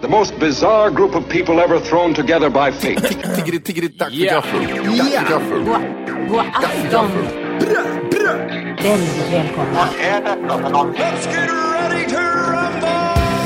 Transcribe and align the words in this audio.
The 0.00 0.08
most 0.08 0.38
bizarre 0.38 0.90
group 0.90 1.14
of 1.14 1.28
people 1.28 1.60
ever 1.60 1.78
thrown 1.80 2.14
together 2.14 2.48
by 2.50 2.70
fate. 2.72 3.00
Tiggeri, 3.36 3.60
tiggeri, 3.60 3.88
dack 3.88 4.08
för 4.10 4.16
Ja. 4.24 4.32
gaffel. 4.34 4.60
För 4.60 5.30
gaffel. 5.30 5.64
God 6.28 6.40
afton! 6.54 7.10
Väldigt 8.82 9.32
välkomna. 9.32 9.80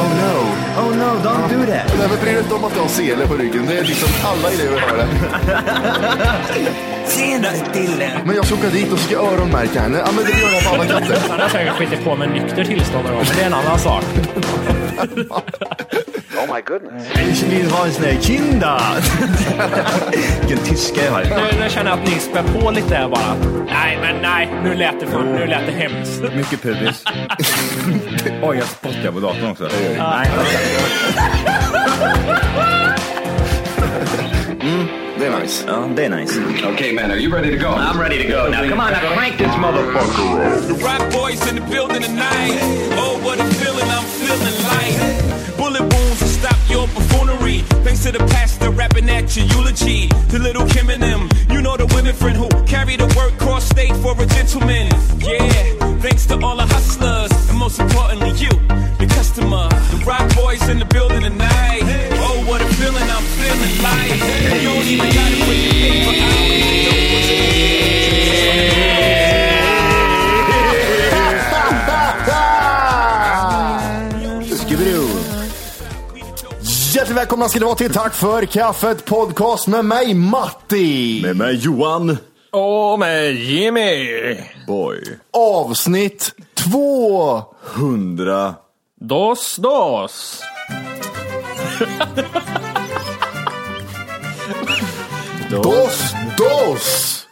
Oh 0.01 0.11
no. 0.21 0.35
Oh 0.81 0.97
no, 0.97 1.11
don't 1.25 1.49
do 1.49 1.67
that. 1.73 1.99
Nej, 1.99 2.09
men 2.09 2.19
bry 2.23 2.33
dig 2.33 2.39
inte 2.43 2.55
om 2.55 2.65
att 2.65 2.75
du 2.75 2.81
har 2.81 2.89
sele 2.89 3.27
på 3.27 3.35
ryggen. 3.35 3.67
Det 3.67 3.79
är 3.79 3.85
liksom 3.85 4.09
alla 4.25 4.51
elever 4.51 4.81
har 4.81 4.97
det. 4.97 5.07
Tjena 7.11 7.49
Dille. 7.73 8.11
Men 8.27 8.37
jag 8.37 8.47
ska 8.47 8.55
åka 8.55 8.69
dit 8.69 8.93
och 8.93 8.99
ska 8.99 9.17
öronmärka 9.17 9.81
henne. 9.81 9.99
Ja, 10.07 10.13
men 10.17 10.25
det 10.25 10.31
gör 10.31 10.51
jag 10.53 10.65
på 10.65 10.75
alla 10.75 10.85
katter. 10.85 11.19
Han 11.31 11.41
har 11.41 11.49
säkert 11.49 11.73
skitit 11.73 12.05
på 12.05 12.17
med 12.17 12.31
nykter 12.31 12.65
tillstånd 12.65 13.05
men 13.05 13.25
det 13.37 13.43
är 13.43 13.47
en 13.47 13.55
annan 13.55 13.79
sak. 13.79 14.05
Ich 17.31 17.42
vill 17.42 17.70
ha 17.70 17.87
en 17.87 17.92
sån 17.92 18.05
här 18.05 18.20
kinda. 18.20 18.81
Vilken 20.41 20.59
tyska 20.64 21.05
jag 21.05 21.12
har. 21.12 21.20
Nu, 21.23 21.61
nu 21.61 21.69
känner 21.70 21.91
jag 21.91 21.98
att 22.01 22.09
ni 22.09 22.14
spär 22.19 22.42
på 22.42 22.70
lite 22.70 22.95
här 22.95 23.09
bara. 23.09 23.34
Nej, 23.67 23.98
men 24.01 24.23
nej, 24.23 24.48
nu 24.64 24.75
lät 24.75 25.01
det, 25.01 25.06
fan, 25.06 25.33
nu 25.33 25.47
lät 25.47 25.67
det 25.67 25.73
hemskt. 25.73 26.23
Mycket 26.36 26.62
pubis. 26.62 27.05
Oj, 28.42 28.56
jag 28.56 28.67
spottar 28.67 29.12
på 29.12 29.20
datorn 29.20 29.51
också. 29.51 29.69
Nej. 29.98 30.31
Det 35.19 35.27
är 35.27 35.41
nice. 35.41 35.64
Ja, 35.69 35.89
det 35.97 36.05
är 36.05 36.11
nice. 36.11 36.41
okay, 36.75 36.92
man, 36.92 37.11
are 37.11 37.17
you 37.19 37.33
ready 37.33 37.58
to 37.58 37.58
go? 37.58 37.69
I'm 37.75 37.98
ready 38.01 38.23
to 38.23 38.29
go 38.29 38.48
now. 38.48 38.69
Come 38.69 38.81
on, 38.81 38.92
now 38.92 39.14
crank 39.14 39.39
this 39.39 39.56
motherfucker. 39.56 40.69
The 40.69 40.75
rock 40.84 41.12
boys 41.12 41.51
in 41.51 41.55
the 41.55 41.61
building 41.70 42.03
tonight. 42.03 42.94
The 48.14 48.25
pastor 48.27 48.70
rapping 48.70 49.11
at 49.11 49.36
your 49.36 49.47
eulogy. 49.47 50.08
To 50.30 50.39
little 50.39 50.67
Kim 50.67 50.89
and 50.89 51.02
them, 51.02 51.29
you 51.51 51.61
know 51.61 51.77
the 51.77 51.86
women 51.95 52.14
friend 52.14 52.36
who 52.36 52.48
carry 52.64 52.97
the 52.97 53.07
work 53.17 53.36
cross 53.39 53.64
state 53.64 53.95
for 53.97 54.14
a 54.20 54.27
gentleman. 54.27 54.83
Välkomna 77.45 77.49
ska 77.49 77.59
ni 77.61 77.65
vara 77.65 77.75
till 77.75 77.93
Tack 77.93 78.15
för 78.15 78.47
kaffet 78.47 79.05
podcast 79.05 79.67
med 79.67 79.85
mig 79.85 80.15
Matti. 80.15 81.23
Med 81.23 81.37
mig 81.37 81.55
Johan. 81.55 82.17
Och 82.51 82.99
med 82.99 83.35
Jimmy. 83.35 84.37
Boy. 84.67 85.19
Avsnitt 85.31 86.35
två. 86.55 87.43
Hundra. 87.61 88.55
Dos, 89.01 89.57
dos. 89.57 90.43
Dos, 95.51 96.15
dos. 96.39 97.27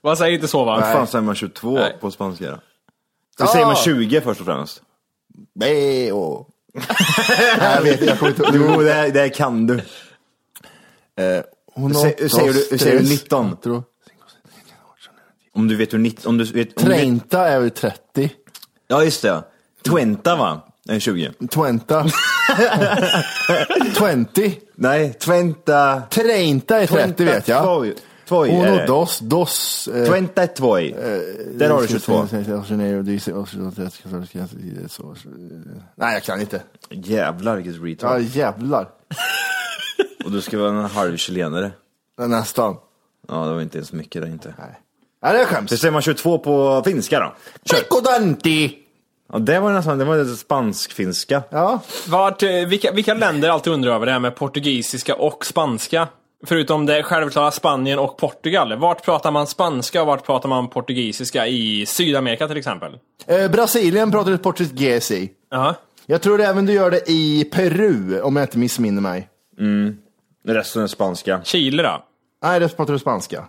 Vad 0.00 0.18
säger 0.18 0.34
inte 0.34 0.48
så 0.48 0.64
va? 0.64 0.80
Vad 0.80 0.92
fan 0.92 1.06
säger 1.06 1.22
man 1.22 1.34
22 1.34 1.70
Nej. 1.70 1.96
på 2.00 2.10
spanska 2.10 2.50
då? 2.50 2.58
Så 3.38 3.46
säger 3.46 3.66
man 3.66 3.76
20 3.76 4.20
först 4.20 4.40
och 4.40 4.46
främst. 4.46 4.82
Beo. 5.54 6.46
Nej, 7.58 7.74
jag 7.76 7.82
vet 7.82 8.00
jag 8.00 8.18
kommer 8.18 8.30
inte 8.32 8.50
Jo, 8.54 8.82
det, 8.82 8.92
här- 8.92 9.10
det 9.10 9.20
här 9.20 9.28
kan 9.28 9.66
du. 9.66 9.80
Hon 11.74 11.94
har 11.94 12.04
Sä- 12.04 12.28
säger 12.28 12.52
du- 12.70 12.78
säger 12.78 12.98
du 12.98 13.08
19? 13.08 13.48
Quattro. 13.50 13.84
Om 15.54 15.68
du 15.68 15.76
vet 15.76 15.92
hur 15.94 15.98
19... 15.98 16.28
Om 16.30 16.38
du 16.38 16.44
vet, 16.44 16.82
om 16.82 16.88
du 16.88 16.94
vet, 16.94 17.32
är 17.34 17.60
väl 17.60 17.70
30. 17.70 18.30
ja, 18.88 19.04
just 19.04 19.22
det. 19.22 19.44
Twenta 19.88 20.36
va? 20.36 20.60
Är 20.88 20.98
20. 20.98 21.32
Twenta. 21.50 22.06
Twenty. 23.96 24.52
Nej, 24.74 25.12
Twenta... 25.12 26.02
Treinta 26.10 26.80
är 26.80 26.86
30 26.86 27.24
vet 27.24 27.48
jag. 27.48 27.92
Är 28.30 28.34
Uno, 28.68 28.76
det. 28.76 28.86
dos, 28.86 29.18
dos. 29.18 29.88
eh, 29.88 30.06
Twenta 30.06 30.42
är 30.42 30.46
tvoj. 30.46 30.94
Där 31.54 31.70
har 31.70 31.82
du 31.82 31.88
22. 31.88 32.26
Nej, 35.94 36.14
jag 36.14 36.22
kan 36.22 36.40
inte. 36.40 36.62
Jävlar 36.90 37.56
vilket 37.56 37.74
Ja, 37.74 37.86
retard. 37.86 38.22
jävlar. 38.22 38.88
Och 40.24 40.30
du 40.32 40.40
ska 40.40 40.58
vara 40.58 40.68
en 40.70 40.84
halv 40.84 41.16
chilenare. 41.16 41.70
Nästan. 42.18 42.76
Ja, 43.28 43.44
det 43.44 43.54
var 43.54 43.60
inte 43.60 43.78
ens 43.78 43.92
mycket 43.92 44.22
där 44.22 44.28
inte. 44.28 44.54
Nej, 45.22 45.32
det 45.32 45.40
är 45.40 45.44
skäms. 45.44 45.70
säger 45.80 45.92
man 45.92 46.02
22 46.02 46.38
på 46.38 46.82
finska 46.84 47.20
då? 47.20 47.34
Piccodanti. 47.76 48.78
Ja, 49.32 49.38
det 49.38 49.60
var 49.60 49.72
nästan, 49.72 49.98
det 49.98 50.04
var 50.04 50.16
lite 50.24 50.36
spansk-finska. 50.36 51.42
Ja, 51.50 51.80
Vart, 52.08 52.42
eh, 52.42 52.50
vilka, 52.50 52.92
vilka 52.92 53.14
länder 53.14 53.48
alltid 53.48 53.72
undrar 53.72 53.94
över 53.94 54.06
det 54.06 54.12
här 54.12 54.18
med 54.20 54.36
portugisiska 54.36 55.14
och 55.14 55.46
spanska? 55.46 56.08
Förutom 56.44 56.86
det 56.86 57.02
självklara 57.02 57.50
Spanien 57.50 57.98
och 57.98 58.16
Portugal. 58.18 58.76
Vart 58.78 59.04
pratar 59.04 59.30
man 59.30 59.46
spanska 59.46 60.00
och 60.00 60.06
vart 60.06 60.26
pratar 60.26 60.48
man 60.48 60.68
portugisiska? 60.70 61.46
I 61.46 61.86
Sydamerika 61.86 62.48
till 62.48 62.56
exempel? 62.56 62.98
eh, 63.26 63.50
Brasilien 63.50 64.10
pratar 64.10 64.30
du 64.30 64.38
portugis 64.38 65.10
i. 65.10 65.30
Ja. 65.50 65.74
Jag 66.06 66.22
tror 66.22 66.40
även 66.40 66.66
du 66.66 66.72
gör 66.72 66.90
det 66.90 67.10
i 67.10 67.44
Peru, 67.52 68.20
om 68.20 68.36
jag 68.36 68.44
inte 68.44 68.58
missminner 68.58 69.02
mig. 69.02 69.28
Resten 70.46 70.82
är 70.82 70.86
spanska. 70.86 71.40
Chile 71.44 71.82
då? 71.82 72.04
Nej, 72.42 72.60
det 72.60 72.76
pratar 72.76 72.92
du 72.92 72.98
spanska. 72.98 73.44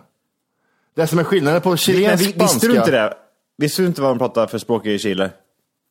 Det 0.96 1.06
som 1.06 1.18
är 1.18 1.24
skillnaden 1.24 1.60
på 1.60 1.76
chilensk 1.76 2.24
vi- 2.26 2.32
spanska. 2.32 2.44
Visste 2.54 2.66
du 2.68 2.76
inte 2.76 2.90
det? 2.90 3.14
Visste 3.58 3.82
du 3.82 3.86
inte 3.88 4.02
vad 4.02 4.10
de 4.10 4.18
pratar 4.18 4.46
för 4.46 4.58
språk 4.58 4.86
i 4.86 4.98
Chile? 4.98 5.30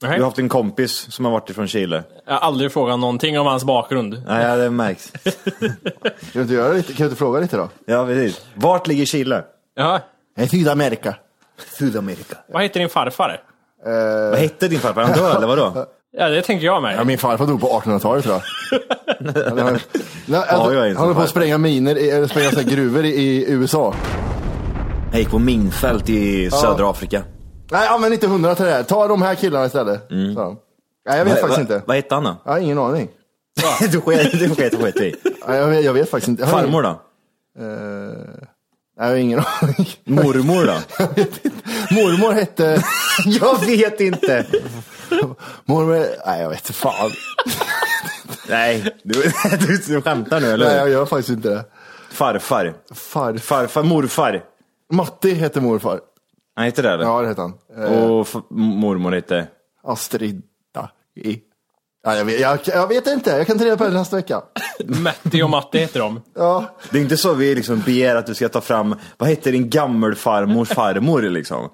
Nej. 0.01 0.11
Du 0.15 0.21
har 0.21 0.25
haft 0.25 0.39
en 0.39 0.49
kompis 0.49 1.07
som 1.11 1.25
har 1.25 1.31
varit 1.31 1.49
ifrån 1.49 1.67
Chile. 1.67 2.03
Jag 2.25 2.33
har 2.33 2.39
aldrig 2.39 2.71
frågat 2.71 2.99
någonting 2.99 3.39
om 3.39 3.47
hans 3.47 3.63
bakgrund. 3.63 4.23
Nej, 4.27 4.45
ja, 4.45 4.55
det 4.55 4.69
märks. 4.69 5.11
Kan 5.59 5.71
du 6.33 6.41
inte, 6.41 6.53
göra 6.53 6.73
lite, 6.73 6.87
kan 6.93 6.97
du 6.97 7.03
inte 7.03 7.15
fråga 7.17 7.39
lite 7.39 7.57
då? 7.57 7.69
Ja, 7.85 8.05
precis. 8.05 8.41
Vart 8.53 8.87
ligger 8.87 9.05
Chile? 9.05 9.43
Ja. 9.75 9.99
Nej, 10.37 10.47
Sydamerika. 10.49 11.15
Sydamerika. 11.77 12.37
Vad 12.53 12.61
heter 12.63 12.79
din 12.79 12.89
farfar? 12.89 13.41
Vad 14.31 14.39
hette 14.39 14.67
din 14.67 14.79
farfar? 14.79 15.01
Han 15.03 15.17
död 15.17 15.35
eller 15.37 15.47
vadå? 15.47 15.85
Ja, 16.17 16.29
det 16.29 16.41
tänker 16.41 16.65
jag 16.65 16.81
med. 16.81 16.95
Ja, 16.99 17.03
min 17.03 17.17
farfar 17.17 17.45
dog 17.47 17.61
på 17.61 17.67
1800-talet 17.67 18.23
tror 18.23 18.35
jag. 18.35 18.43
Han 19.63 19.79
Nej, 20.25 20.43
alltså, 20.49 21.13
på 21.13 21.21
att 21.21 21.29
spränga 21.29 21.57
miner, 21.57 21.97
i- 21.97 22.09
eller 22.09 22.27
spränga 22.27 22.51
gruvor 22.63 23.05
i, 23.05 23.09
i 23.09 23.51
USA. 23.51 23.93
Jag 25.11 25.19
gick 25.19 25.29
på 25.29 25.39
minfält 25.39 26.09
i 26.09 26.51
södra 26.51 26.89
Afrika. 26.89 27.23
Nej, 27.71 27.87
använd 27.87 28.13
inte 28.13 28.27
hundra 28.27 28.55
till 28.55 28.65
det 28.65 28.71
här. 28.71 28.83
Ta 28.83 29.07
de 29.07 29.21
här 29.21 29.35
killarna 29.35 29.65
istället. 29.65 30.07
Så. 30.35 30.55
Nej, 31.09 31.17
jag 31.17 31.25
vet 31.25 31.33
Va- 31.33 31.39
faktiskt 31.47 31.57
va- 31.57 31.61
inte. 31.75 31.81
Vad 31.87 31.95
hette 31.95 32.15
han 32.15 32.23
då? 32.23 32.35
Jag 32.45 32.51
har 32.51 32.59
ingen 32.59 32.77
aning. 32.79 33.09
du 33.91 34.01
sket 34.01 34.31
du 34.31 34.55
sket, 34.55 34.95
i. 34.95 35.15
Nej, 35.47 35.57
Jag 35.57 35.67
vet, 35.67 35.85
jag 35.85 35.93
vet 35.93 36.09
faktiskt 36.09 36.27
inte. 36.27 36.41
Jag 36.43 36.49
Farmor 36.51 36.81
då? 36.83 36.89
ingen- 36.89 37.01
Eh, 37.59 38.17
Jag 38.97 39.05
har 39.05 39.15
ingen 39.15 39.39
aning. 39.61 39.87
Mormor 40.05 40.65
då? 40.65 40.73
Mormor 41.95 42.31
hette... 42.31 42.83
jag 43.25 43.65
vet 43.65 43.99
inte. 43.99 44.45
Mormor... 45.65 46.05
Nej, 46.25 46.41
jag 46.41 46.49
vet 46.49 46.59
inte 46.59 46.73
fan. 46.73 47.11
Nej, 48.49 48.95
du, 49.03 49.31
du, 49.67 49.77
du 49.87 50.01
skämtar 50.01 50.39
nu 50.39 50.51
eller? 50.51 50.65
Nej, 50.65 50.75
jag 50.77 50.89
gör 50.89 51.05
faktiskt 51.05 51.29
inte 51.29 51.49
det. 51.49 51.65
Farfar. 52.11 52.73
Far... 52.95 53.37
Farfar, 53.37 53.83
morfar. 53.83 54.43
Matti 54.93 55.33
hette 55.33 55.61
morfar. 55.61 55.99
Han 56.57 56.65
heter 56.65 56.83
det 56.83 56.89
eller? 56.91 57.03
Ja, 57.03 57.21
det 57.21 57.27
hette 57.27 57.41
han. 57.41 57.53
Eh, 57.77 58.03
Och 58.11 58.27
f- 58.27 58.43
mormor 58.49 59.11
hette? 59.11 59.47
Astrida. 59.83 60.41
I. 61.15 61.39
Ja, 62.03 62.15
jag, 62.15 62.25
vet, 62.25 62.39
jag, 62.39 62.59
jag 62.65 62.87
vet 62.87 63.07
inte, 63.07 63.29
jag 63.29 63.47
kan 63.47 63.57
ta 63.59 63.65
reda 63.65 63.77
på 63.77 63.83
det 63.83 63.89
nästa 63.93 64.15
vecka. 64.15 64.41
Matti 64.85 65.41
och 65.41 65.49
Matti 65.49 65.77
heter 65.79 65.99
de. 65.99 66.21
Ja, 66.35 66.65
Det 66.91 66.97
är 66.97 67.01
inte 67.01 67.17
så 67.17 67.33
vi 67.33 67.55
liksom 67.55 67.79
begär 67.79 68.15
att 68.15 68.25
du 68.25 68.35
ska 68.35 68.49
ta 68.49 68.61
fram, 68.61 68.95
vad 69.17 69.29
heter 69.29 69.51
din 69.51 69.69
gammelfarmors 69.69 70.69
farmor 70.69 71.21
liksom? 71.21 71.69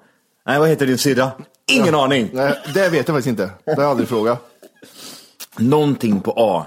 Nej, 0.46 0.58
vad 0.58 0.68
heter 0.68 0.86
din 0.86 0.98
syrra? 0.98 1.30
Ingen 1.72 1.94
aning. 1.94 2.30
nej, 2.32 2.58
det 2.74 2.88
vet 2.88 2.94
jag 3.08 3.16
faktiskt 3.16 3.26
inte. 3.26 3.50
Det 3.64 3.74
har 3.74 3.82
jag 3.82 3.90
aldrig 3.90 4.08
frågat. 4.08 4.50
Någonting 5.58 6.20
på 6.20 6.34
A. 6.36 6.66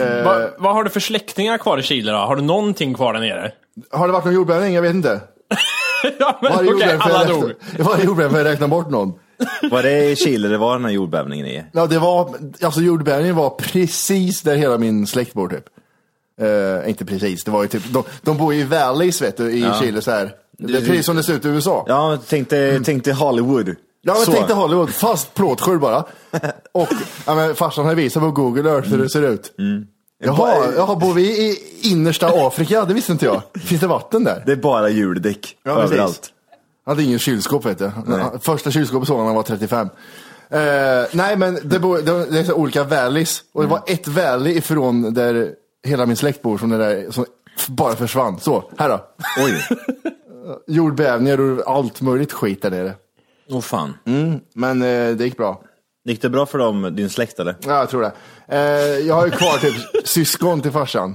Eh, 0.00 0.24
Va, 0.24 0.48
vad 0.58 0.74
har 0.74 0.84
du 0.84 0.90
för 0.90 1.00
släktingar 1.00 1.58
kvar 1.58 1.78
i 1.78 1.82
Chile 1.82 2.12
då? 2.12 2.18
Har 2.18 2.36
du 2.36 2.42
någonting 2.42 2.94
kvar 2.94 3.12
där 3.12 3.20
nere? 3.20 3.52
har 3.90 4.06
det 4.06 4.12
varit 4.12 4.24
någon 4.24 4.34
jordbävning? 4.34 4.74
Jag 4.74 4.82
vet 4.82 4.94
inte. 4.94 5.20
ja, 6.18 6.38
men 6.42 6.52
Varje 6.52 6.70
okej, 6.70 6.70
jordbävning 6.70 7.00
alla 7.00 7.18
jag 7.24 7.28
dog. 7.40 7.50
räkna- 7.50 7.84
Varje 7.84 8.04
jordbävning 8.04 8.30
får 8.30 8.38
jag 8.46 8.52
räkna 8.52 8.68
bort 8.68 8.90
någon. 8.90 9.12
Var 9.70 9.82
det 9.82 10.10
i 10.10 10.16
Chile 10.16 10.48
det 10.48 10.58
var 10.58 10.72
den 10.76 10.84
här 10.84 10.92
jordbävningen 10.92 11.46
i? 11.46 11.64
Ja, 11.72 11.86
det 11.86 11.98
var, 11.98 12.34
alltså 12.62 12.80
jordbävningen 12.80 13.36
var 13.36 13.50
precis 13.50 14.42
där 14.42 14.56
hela 14.56 14.78
min 14.78 15.06
släkt 15.06 15.34
bor 15.34 15.48
typ. 15.48 15.64
Eh, 16.40 16.88
inte 16.90 17.04
precis, 17.04 17.44
det 17.44 17.50
var 17.50 17.62
ju 17.62 17.68
typ, 17.68 17.82
de, 17.92 18.04
de 18.22 18.36
bor 18.38 18.54
ju 18.54 18.60
i 18.60 18.64
valleys 18.64 19.22
vet 19.22 19.36
du, 19.36 19.52
i 19.52 19.70
Chile 19.80 20.02
så 20.02 20.10
här. 20.10 20.32
Det 20.58 20.76
är 20.76 20.80
precis 20.80 21.06
som 21.06 21.16
det 21.16 21.22
ser 21.22 21.34
ut 21.34 21.44
i 21.44 21.48
USA. 21.48 21.84
Ja, 21.88 22.18
tänk 22.28 22.50
dig, 22.50 22.80
tänk 22.84 23.04
dig 23.04 23.14
Hollywood. 23.14 23.68
Ja, 24.02 24.14
men 24.14 24.24
Så. 24.24 24.32
tänk 24.32 24.46
dig 24.46 24.56
Hollywood, 24.56 24.90
fast 24.90 25.34
plåtskjul 25.34 25.78
bara. 25.78 26.04
Och 26.72 26.88
ja, 27.26 27.34
men 27.34 27.54
farsan 27.54 27.84
har 27.86 27.94
visat 27.94 28.22
på 28.22 28.30
Google 28.30 28.70
Earth 28.70 28.88
hur 28.88 28.98
det 28.98 29.10
ser 29.10 29.22
ut. 29.22 29.52
Jaha, 30.24 30.72
jaha, 30.76 30.96
bor 30.96 31.14
vi 31.14 31.22
i 31.22 31.58
innersta 31.82 32.26
Afrika? 32.46 32.84
Det 32.84 32.94
visste 32.94 33.12
inte 33.12 33.24
jag. 33.26 33.42
Finns 33.64 33.80
det 33.80 33.86
vatten 33.86 34.24
där? 34.24 34.42
Det 34.46 34.52
är 34.52 34.56
bara 34.56 34.88
hjuldäck 34.88 35.56
Ja, 35.62 35.74
precis. 35.74 35.92
överallt. 35.92 36.32
Han 36.84 36.92
hade 36.96 37.02
ingen 37.02 37.18
kylskåp 37.18 37.64
vet 37.66 37.78
du. 37.78 37.90
Första 38.40 38.70
kylskåpet 38.70 39.08
såg 39.08 39.16
han 39.16 39.24
när 39.26 39.28
han 39.28 39.36
var 39.36 39.42
35. 39.42 39.88
Eh, 40.50 40.60
nej 41.12 41.36
men 41.36 41.58
det, 41.64 41.78
bor, 41.78 41.98
det, 41.98 42.26
det 42.30 42.38
är 42.38 42.44
så 42.44 42.54
olika 42.54 42.84
valleys. 42.84 43.42
Och 43.52 43.62
det 43.62 43.68
var 43.68 43.82
ett 43.86 44.08
valley 44.08 44.56
ifrån 44.56 45.14
där 45.14 45.50
hela 45.84 46.06
min 46.06 46.16
släkt 46.16 46.42
bor 46.42 46.58
som, 46.58 46.70
det 46.70 46.78
där, 46.78 47.10
som 47.10 47.24
bara 47.68 47.96
försvann. 47.96 48.40
Så, 48.40 48.64
här 48.78 48.88
då. 48.88 49.00
Oj, 49.44 49.62
Jordbävningar 50.66 51.40
och 51.40 51.76
allt 51.76 52.00
möjligt 52.00 52.32
skit 52.32 52.62
där 52.62 52.70
nere. 52.70 52.92
åh 53.50 53.60
fan. 53.60 53.94
Men 54.54 54.82
eh, 54.82 55.10
det 55.16 55.24
gick 55.24 55.36
bra. 55.36 55.62
Gick 56.04 56.22
det 56.22 56.28
bra 56.30 56.46
för 56.46 56.58
dem, 56.58 56.96
din 56.96 57.10
släkt 57.10 57.38
eller? 57.40 57.56
Ja, 57.60 57.78
jag 57.78 57.88
tror 57.90 58.02
det. 58.02 58.12
Eh, 58.48 58.58
jag 59.06 59.14
har 59.14 59.24
ju 59.26 59.30
kvar 59.30 59.58
typ 59.58 59.74
syskon 60.08 60.60
till 60.60 60.70
farsan. 60.72 61.14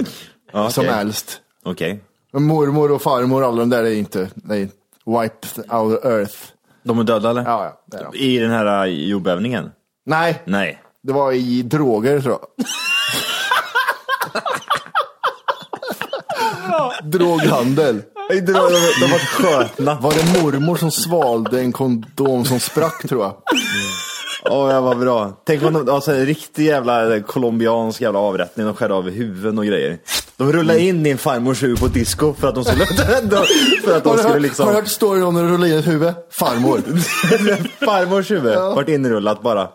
Ja, 0.51 0.69
Som 0.69 0.85
äldst. 0.85 1.41
Okej. 1.63 2.03
Men 2.33 2.43
mormor 2.43 2.91
och 2.91 3.01
farmor, 3.01 3.43
alla 3.43 3.57
de 3.57 3.69
där 3.69 3.83
är 3.83 3.93
inte, 3.93 4.19
är 4.49 4.57
wiped 5.05 5.71
out 5.73 6.05
earth. 6.05 6.35
De 6.83 6.99
är 6.99 7.03
döda 7.03 7.29
eller? 7.29 7.43
Ja, 7.43 7.63
ja, 7.65 7.81
det 7.85 7.97
är 7.97 8.03
de. 8.11 8.17
I 8.17 8.37
den 8.39 8.51
här 8.51 8.85
äh, 8.87 8.93
jordbävningen? 8.93 9.71
Nej, 10.05 10.41
Nej. 10.45 10.81
det 11.03 11.13
var 11.13 11.31
i 11.31 11.61
droger 11.61 12.21
tror 12.21 12.33
jag. 12.39 12.65
Droghandel. 17.11 18.01
De, 18.29 18.35
de, 18.41 18.53
de 18.53 19.11
var 19.11 19.19
skötna. 19.19 19.95
Var 19.95 20.13
det 20.13 20.41
mormor 20.41 20.75
som 20.75 20.91
svalde 20.91 21.59
en 21.59 21.71
kondom 21.71 22.45
som 22.45 22.59
sprack 22.59 23.07
tror 23.09 23.23
jag? 23.23 23.35
Åh, 24.43 24.67
det 24.67 24.79
var 24.81 24.95
bra. 24.95 25.41
Tänk 25.45 25.63
om 25.63 25.73
de, 25.73 25.89
alltså, 25.89 26.11
en 26.11 26.25
riktig 26.25 26.65
jävla 26.65 27.19
colombiansk 27.21 28.01
jävla 28.01 28.19
avrättning. 28.19 28.65
De 28.65 28.75
skär 28.75 28.89
av 28.89 29.09
huvuden 29.09 29.57
och 29.57 29.65
grejer. 29.65 29.97
De 30.37 30.51
rullade 30.53 30.79
in 30.79 31.03
din 31.03 31.17
farmors 31.17 31.63
huvud 31.63 31.79
på 31.79 31.87
disco 31.87 32.33
för 32.33 32.47
att 32.47 32.55
de 32.55 32.63
skulle, 32.63 32.85
för 33.83 33.97
att 33.97 34.03
de 34.03 34.17
skulle 34.17 34.39
liksom... 34.39 34.65
har 34.65 34.73
du 34.73 34.79
hört 34.79 34.87
storyn 34.87 35.23
om 35.23 35.33
när 35.33 35.43
du 35.43 35.49
rullar 35.49 35.67
in 35.67 35.73
ett 35.77 35.87
huvud? 35.87 36.13
Farmor. 36.31 36.77
Farmors 37.85 38.31
huvud 38.31 38.55
vart 38.55 38.89
inrullat 38.89 39.41
bara. 39.41 39.69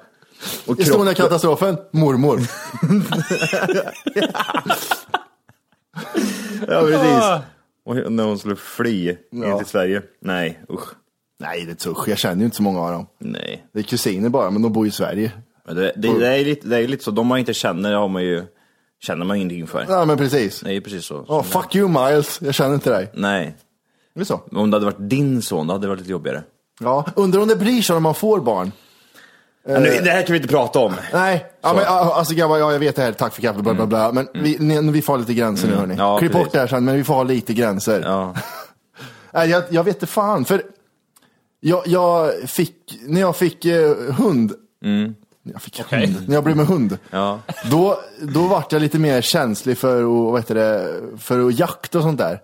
Och 0.67 0.81
Estonia-katastrofen? 0.81 1.76
Mormor. 1.93 2.41
Ja, 6.69 6.79
Ah. 6.79 6.82
precis. 6.87 7.47
Och 7.85 8.12
när 8.12 8.25
hon 8.25 8.38
skulle 8.38 8.56
fly 8.56 9.17
in 9.32 9.58
till 9.58 9.67
Sverige. 9.67 10.03
Nej, 10.20 10.61
usch. 10.70 10.88
Nej, 11.43 11.65
det 11.65 11.87
är 11.87 11.91
usch. 11.91 12.09
Jag 12.09 12.19
känner 12.19 12.37
ju 12.37 12.44
inte 12.44 12.56
så 12.56 12.62
många 12.62 12.81
av 12.81 12.93
dem. 12.93 13.06
Nej. 13.19 13.65
Det 13.73 13.79
är 13.79 13.83
kusiner 13.83 14.29
bara, 14.29 14.50
men 14.50 14.62
de 14.62 14.73
bor 14.73 14.87
i 14.87 14.91
Sverige. 14.91 15.33
Men 15.67 15.77
det, 15.77 15.93
det, 15.97 16.19
det, 16.19 16.29
är 16.29 16.44
lite, 16.44 16.69
det 16.69 16.77
är 16.77 16.89
lite 16.89 17.05
så, 17.05 17.11
de 17.11 17.27
man 17.27 17.39
inte 17.39 17.55
känner 17.55 17.93
har 17.93 18.09
man 18.09 18.23
ju, 18.23 18.44
känner 19.03 19.25
man 19.25 19.37
ingenting 19.37 19.67
för. 19.67 19.87
Ja, 19.89 20.05
men 20.05 20.17
precis. 20.17 20.61
Det 20.61 20.75
är 20.75 20.81
precis 20.81 21.05
så. 21.05 21.17
Oh, 21.17 21.43
fuck 21.43 21.75
you 21.75 21.89
Miles, 21.89 22.39
jag 22.43 22.55
känner 22.55 22.75
inte 22.75 22.91
dig. 22.91 23.11
Nej. 23.15 23.56
Det 24.15 24.21
är 24.21 24.25
så. 24.25 24.41
Om 24.53 24.71
det 24.71 24.75
hade 24.77 24.85
varit 24.85 25.11
din 25.11 25.43
son, 25.43 25.67
då 25.67 25.75
hade 25.75 25.85
det 25.85 25.89
varit 25.89 25.99
lite 25.99 26.12
jobbigare. 26.12 26.43
Ja, 26.81 27.06
undrar 27.17 27.41
om 27.41 27.49
det 27.49 27.56
blir 27.56 27.83
så 27.83 27.93
när 27.93 28.00
man 28.00 28.15
får 28.15 28.41
barn. 28.41 28.73
Men 29.67 29.83
nu, 29.83 30.00
det 30.05 30.11
här 30.11 30.23
kan 30.23 30.33
vi 30.33 30.37
inte 30.37 30.49
prata 30.49 30.79
om. 30.79 30.94
Nej, 31.12 31.47
ja, 31.62 31.73
men, 31.75 31.85
ja, 31.85 32.15
alltså 32.15 32.35
grabbar, 32.35 32.59
ja, 32.59 32.73
jag 32.73 32.79
vet 32.79 32.97
det 32.97 33.03
här, 33.03 33.12
tack 33.12 33.35
för 33.35 33.43
kaffet, 33.43 33.62
bla 33.62 33.75
bla 33.75 33.87
bla. 33.87 34.12
Men 34.12 34.29
vi, 34.35 34.56
ni, 34.59 34.91
vi 34.91 35.03
får 35.03 35.12
ha 35.12 35.19
lite 35.19 35.35
gränser 35.35 35.69
nu 35.69 35.75
hörni. 35.75 35.94
Ja, 35.99 36.19
Klipp 36.19 36.33
precis. 36.33 36.44
bort 36.44 36.53
det 36.53 36.59
här 36.59 36.67
sen, 36.67 36.85
men 36.85 36.97
vi 36.97 37.05
får 37.05 37.15
ha 37.15 37.23
lite 37.23 37.55
gränser. 37.55 38.03
Ja. 38.05 38.35
Nej, 39.33 39.50
jag, 39.50 39.65
jag 39.69 39.85
vet 39.85 39.97
inte 39.97 40.06
fan, 40.06 40.44
för 40.44 40.62
jag, 41.64 41.82
jag 41.87 42.32
fick, 42.50 42.99
när 43.06 43.20
jag 43.20 43.37
fick 43.37 43.64
eh, 43.64 43.91
hund, 44.19 44.53
När 44.81 45.14
jag 45.53 45.62
fick 45.62 45.81
Okej. 45.81 46.06
hund, 46.06 46.29
när 46.29 46.35
jag 46.35 46.44
blev 46.44 46.56
med 46.56 46.67
hund, 46.67 46.99
Ja. 47.11 47.38
då, 47.70 47.99
då 48.20 48.41
vart 48.47 48.73
jag 48.73 48.82
lite 48.82 48.99
mer 48.99 49.20
känslig 49.20 49.79
för, 49.79 50.00
att, 50.03 50.32
vad 50.32 50.41
heter 50.41 50.55
det, 50.55 50.94
för 51.19 51.47
att 51.49 51.59
jakt 51.59 51.94
och 51.94 52.03
sånt 52.03 52.19
där. 52.19 52.41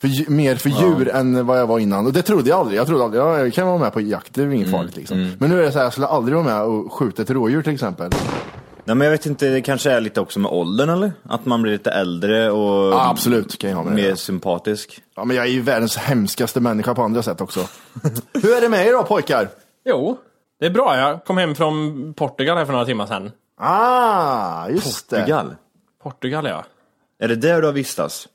För, 0.00 0.08
dju- 0.08 0.30
mer 0.30 0.56
för 0.56 0.68
djur 0.70 1.08
än 1.08 1.46
vad 1.46 1.58
jag 1.58 1.66
var 1.66 1.78
innan. 1.78 2.06
Och 2.06 2.12
det 2.12 2.22
trodde 2.22 2.48
jag 2.50 2.58
aldrig. 2.58 2.78
Jag 2.78 2.86
trodde 2.86 3.04
aldrig, 3.04 3.22
ja, 3.22 3.38
jag 3.38 3.52
kan 3.52 3.66
vara 3.66 3.78
med 3.78 3.92
på 3.92 4.00
jakt, 4.00 4.34
det 4.34 4.42
är 4.42 4.50
inget 4.50 4.70
farligt 4.70 4.96
liksom. 4.96 5.32
Men 5.38 5.50
nu 5.50 5.58
är 5.58 5.62
det 5.62 5.72
så 5.72 5.78
här, 5.78 5.84
jag 5.84 5.92
skulle 5.92 6.06
aldrig 6.06 6.36
vara 6.36 6.46
med 6.46 6.62
och 6.62 6.92
skjuta 6.92 7.22
ett 7.22 7.30
rådjur 7.30 7.62
till 7.62 7.72
exempel. 7.74 8.10
Nej, 8.84 8.96
men 8.96 9.04
jag 9.04 9.10
vet 9.12 9.26
inte, 9.26 9.48
det 9.48 9.60
kanske 9.62 9.90
är 9.90 10.00
lite 10.00 10.20
också 10.20 10.38
med 10.40 10.50
åldern 10.52 10.88
eller? 10.90 11.12
Att 11.22 11.46
man 11.46 11.62
blir 11.62 11.72
lite 11.72 11.90
äldre 11.90 12.50
och 12.50 12.92
Ja, 12.92 13.10
absolut, 13.10 13.58
kan 13.58 13.70
jag 13.70 13.76
ha 13.76 13.84
med 13.84 13.92
det. 13.96 14.02
mer 14.02 14.14
sympatisk. 14.14 15.02
Ja, 15.16 15.24
men 15.24 15.36
jag 15.36 15.46
är 15.46 15.50
ju 15.50 15.60
världens 15.60 15.96
hemskaste 15.96 16.60
människa 16.60 16.94
på 16.94 17.02
andra 17.02 17.22
sätt 17.22 17.40
också. 17.40 17.60
Hur 18.42 18.56
är 18.56 18.60
det 18.60 18.68
med 18.68 18.86
er 18.86 18.92
då 18.92 19.02
pojkar? 19.02 19.48
Jo, 19.84 20.18
det 20.60 20.66
är 20.66 20.70
bra. 20.70 20.96
Jag 20.96 21.24
kom 21.24 21.38
hem 21.38 21.54
från 21.54 22.14
Portugal 22.14 22.56
här 22.56 22.64
för 22.64 22.72
några 22.72 22.84
timmar 22.86 23.06
sedan. 23.06 23.30
Ah, 23.60 24.68
just 24.68 25.10
det. 25.10 25.16
Portugal. 25.16 25.54
Portugal 26.02 26.46
ja. 26.46 26.64
Är 27.20 27.28
det 27.28 27.36
där 27.36 27.60
du 27.60 27.66
har 27.66 27.72
vistats? 27.74 28.28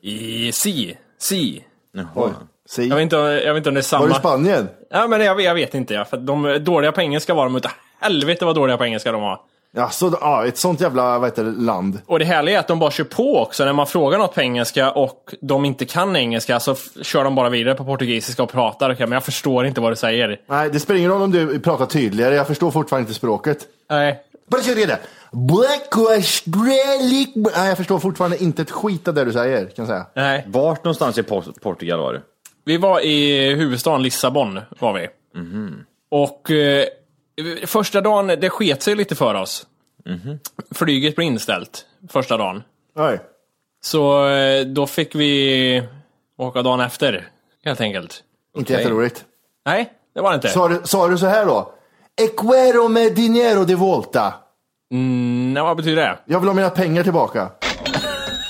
I 0.00 0.52
Si. 0.52 0.96
Si. 1.18 1.64
Jaha. 1.92 2.30
Si. 2.68 2.86
Jag 2.88 2.96
vet 2.96 3.02
inte, 3.02 3.16
jag 3.16 3.54
vet 3.54 3.56
inte 3.56 3.68
om 3.68 3.74
det 3.74 3.80
är 3.92 3.98
Var 3.98 4.06
du 4.06 4.10
i 4.10 4.14
samma. 4.14 4.14
Spanien? 4.14 4.68
Ja, 4.90 5.06
men 5.06 5.20
jag, 5.20 5.40
jag 5.40 5.54
vet 5.54 5.74
inte. 5.74 5.94
Ja, 5.94 6.04
för 6.04 6.16
att 6.16 6.26
de 6.26 6.44
är 6.44 6.58
dåliga 6.58 6.92
på 6.92 7.00
engelska 7.00 7.34
var 7.34 7.44
de 7.44 7.56
utav 7.56 7.72
helvete 8.00 8.44
vad 8.44 8.54
dåliga 8.54 8.76
på 8.76 8.84
engelska 8.84 9.12
de 9.12 9.22
var. 9.22 9.40
Ja, 9.72 9.90
så, 9.90 10.18
ja, 10.20 10.46
ett 10.46 10.58
sånt 10.58 10.80
jävla 10.80 11.18
vad 11.18 11.28
heter 11.28 11.44
det, 11.44 11.50
land. 11.50 11.98
Och 12.06 12.18
det 12.18 12.24
härliga 12.24 12.56
är 12.56 12.60
att 12.60 12.68
de 12.68 12.78
bara 12.78 12.90
kör 12.90 13.04
på 13.04 13.38
också. 13.38 13.64
När 13.64 13.72
man 13.72 13.86
frågar 13.86 14.18
något 14.18 14.34
på 14.34 14.40
engelska 14.40 14.90
och 14.90 15.34
de 15.40 15.64
inte 15.64 15.84
kan 15.84 16.16
engelska 16.16 16.60
så 16.60 16.74
kör 17.02 17.24
de 17.24 17.34
bara 17.34 17.48
vidare 17.48 17.74
på 17.74 17.84
portugisiska 17.84 18.42
och 18.42 18.50
pratar. 18.52 18.92
Okej, 18.92 19.06
men 19.06 19.12
jag 19.12 19.24
förstår 19.24 19.66
inte 19.66 19.80
vad 19.80 19.92
du 19.92 19.96
säger. 19.96 20.40
Nej, 20.46 20.70
det 20.72 20.80
spelar 20.80 20.98
ingen 20.98 21.10
roll 21.10 21.22
om 21.22 21.30
du 21.30 21.60
pratar 21.60 21.86
tydligare. 21.86 22.34
Jag 22.34 22.46
förstår 22.46 22.70
fortfarande 22.70 23.02
inte 23.08 23.14
språket. 23.14 23.58
Nej. 23.90 24.20
Bara 24.50 24.62
kör 24.62 24.74
det. 24.74 24.98
Black 25.32 26.10
Australic... 26.16 27.28
Nej, 27.34 27.68
jag 27.68 27.76
förstår 27.76 27.98
fortfarande 27.98 28.42
inte 28.42 28.62
ett 28.62 28.70
skit 28.70 29.08
av 29.08 29.14
det 29.14 29.24
du 29.24 29.32
säger, 29.32 29.58
kan 29.64 29.72
jag 29.76 29.86
säga. 29.86 30.06
Nej. 30.14 30.44
Vart 30.48 30.84
någonstans 30.84 31.18
i 31.18 31.22
Por- 31.22 31.60
Portugal 31.62 31.98
var 31.98 32.12
du? 32.12 32.22
Vi 32.64 32.76
var 32.76 33.00
i 33.00 33.50
huvudstaden 33.54 34.02
Lissabon, 34.02 34.60
var 34.78 34.92
vi. 34.92 35.08
Och 36.10 36.50
eh, 36.50 36.84
första 37.66 38.00
dagen, 38.00 38.26
det 38.26 38.50
sket 38.50 38.82
sig 38.82 38.94
lite 38.94 39.14
för 39.14 39.34
oss. 39.34 39.66
Flyget 40.70 41.16
blev 41.16 41.26
inställt 41.26 41.86
första 42.08 42.36
dagen. 42.36 42.62
Nej. 42.96 43.20
Så 43.82 44.28
eh, 44.28 44.66
då 44.66 44.86
fick 44.86 45.14
vi 45.14 45.82
åka 46.38 46.62
dagen 46.62 46.80
efter, 46.80 47.28
helt 47.64 47.80
enkelt. 47.80 48.22
Inte 48.56 48.72
jätteroligt. 48.72 49.24
Nej, 49.66 49.92
det 50.14 50.20
var 50.20 50.30
det 50.30 50.34
inte. 50.34 50.48
Sa 50.48 50.68
du, 50.68 50.80
sa 50.84 51.08
du 51.08 51.18
så 51.18 51.26
här 51.26 51.46
då? 51.46 51.72
Equero 52.16 52.88
med 52.88 53.14
dinero 53.14 53.64
de 53.64 53.74
volta. 53.74 54.34
Mm, 54.92 55.54
nej, 55.54 55.62
vad 55.62 55.76
betyder 55.76 56.02
det? 56.02 56.18
Jag 56.24 56.40
vill 56.40 56.48
ha 56.48 56.54
mina 56.54 56.70
pengar 56.70 57.02
tillbaka. 57.02 57.48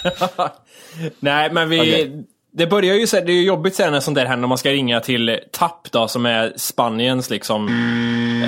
Nej, 1.20 1.52
men 1.52 1.68
vi... 1.68 1.80
Okej. 1.80 2.26
Det 2.52 2.66
börjar 2.66 2.94
ju 2.94 3.06
det 3.06 3.16
är 3.16 3.30
ju 3.30 3.44
jobbigt 3.44 3.74
sen 3.74 3.92
när 3.92 4.00
sånt 4.00 4.14
där 4.14 4.26
händer 4.26 4.44
om 4.44 4.48
man 4.48 4.58
ska 4.58 4.70
ringa 4.70 5.00
till 5.00 5.40
TAP 5.52 5.90
då, 5.90 6.08
som 6.08 6.26
är 6.26 6.52
Spaniens 6.56 7.30
liksom, 7.30 7.66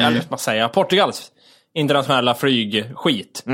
eller 0.01 0.23
vad 0.29 0.41
säga, 0.41 0.69
Portugals 0.69 1.33
internationella 1.75 2.35
flygskit. 2.35 3.45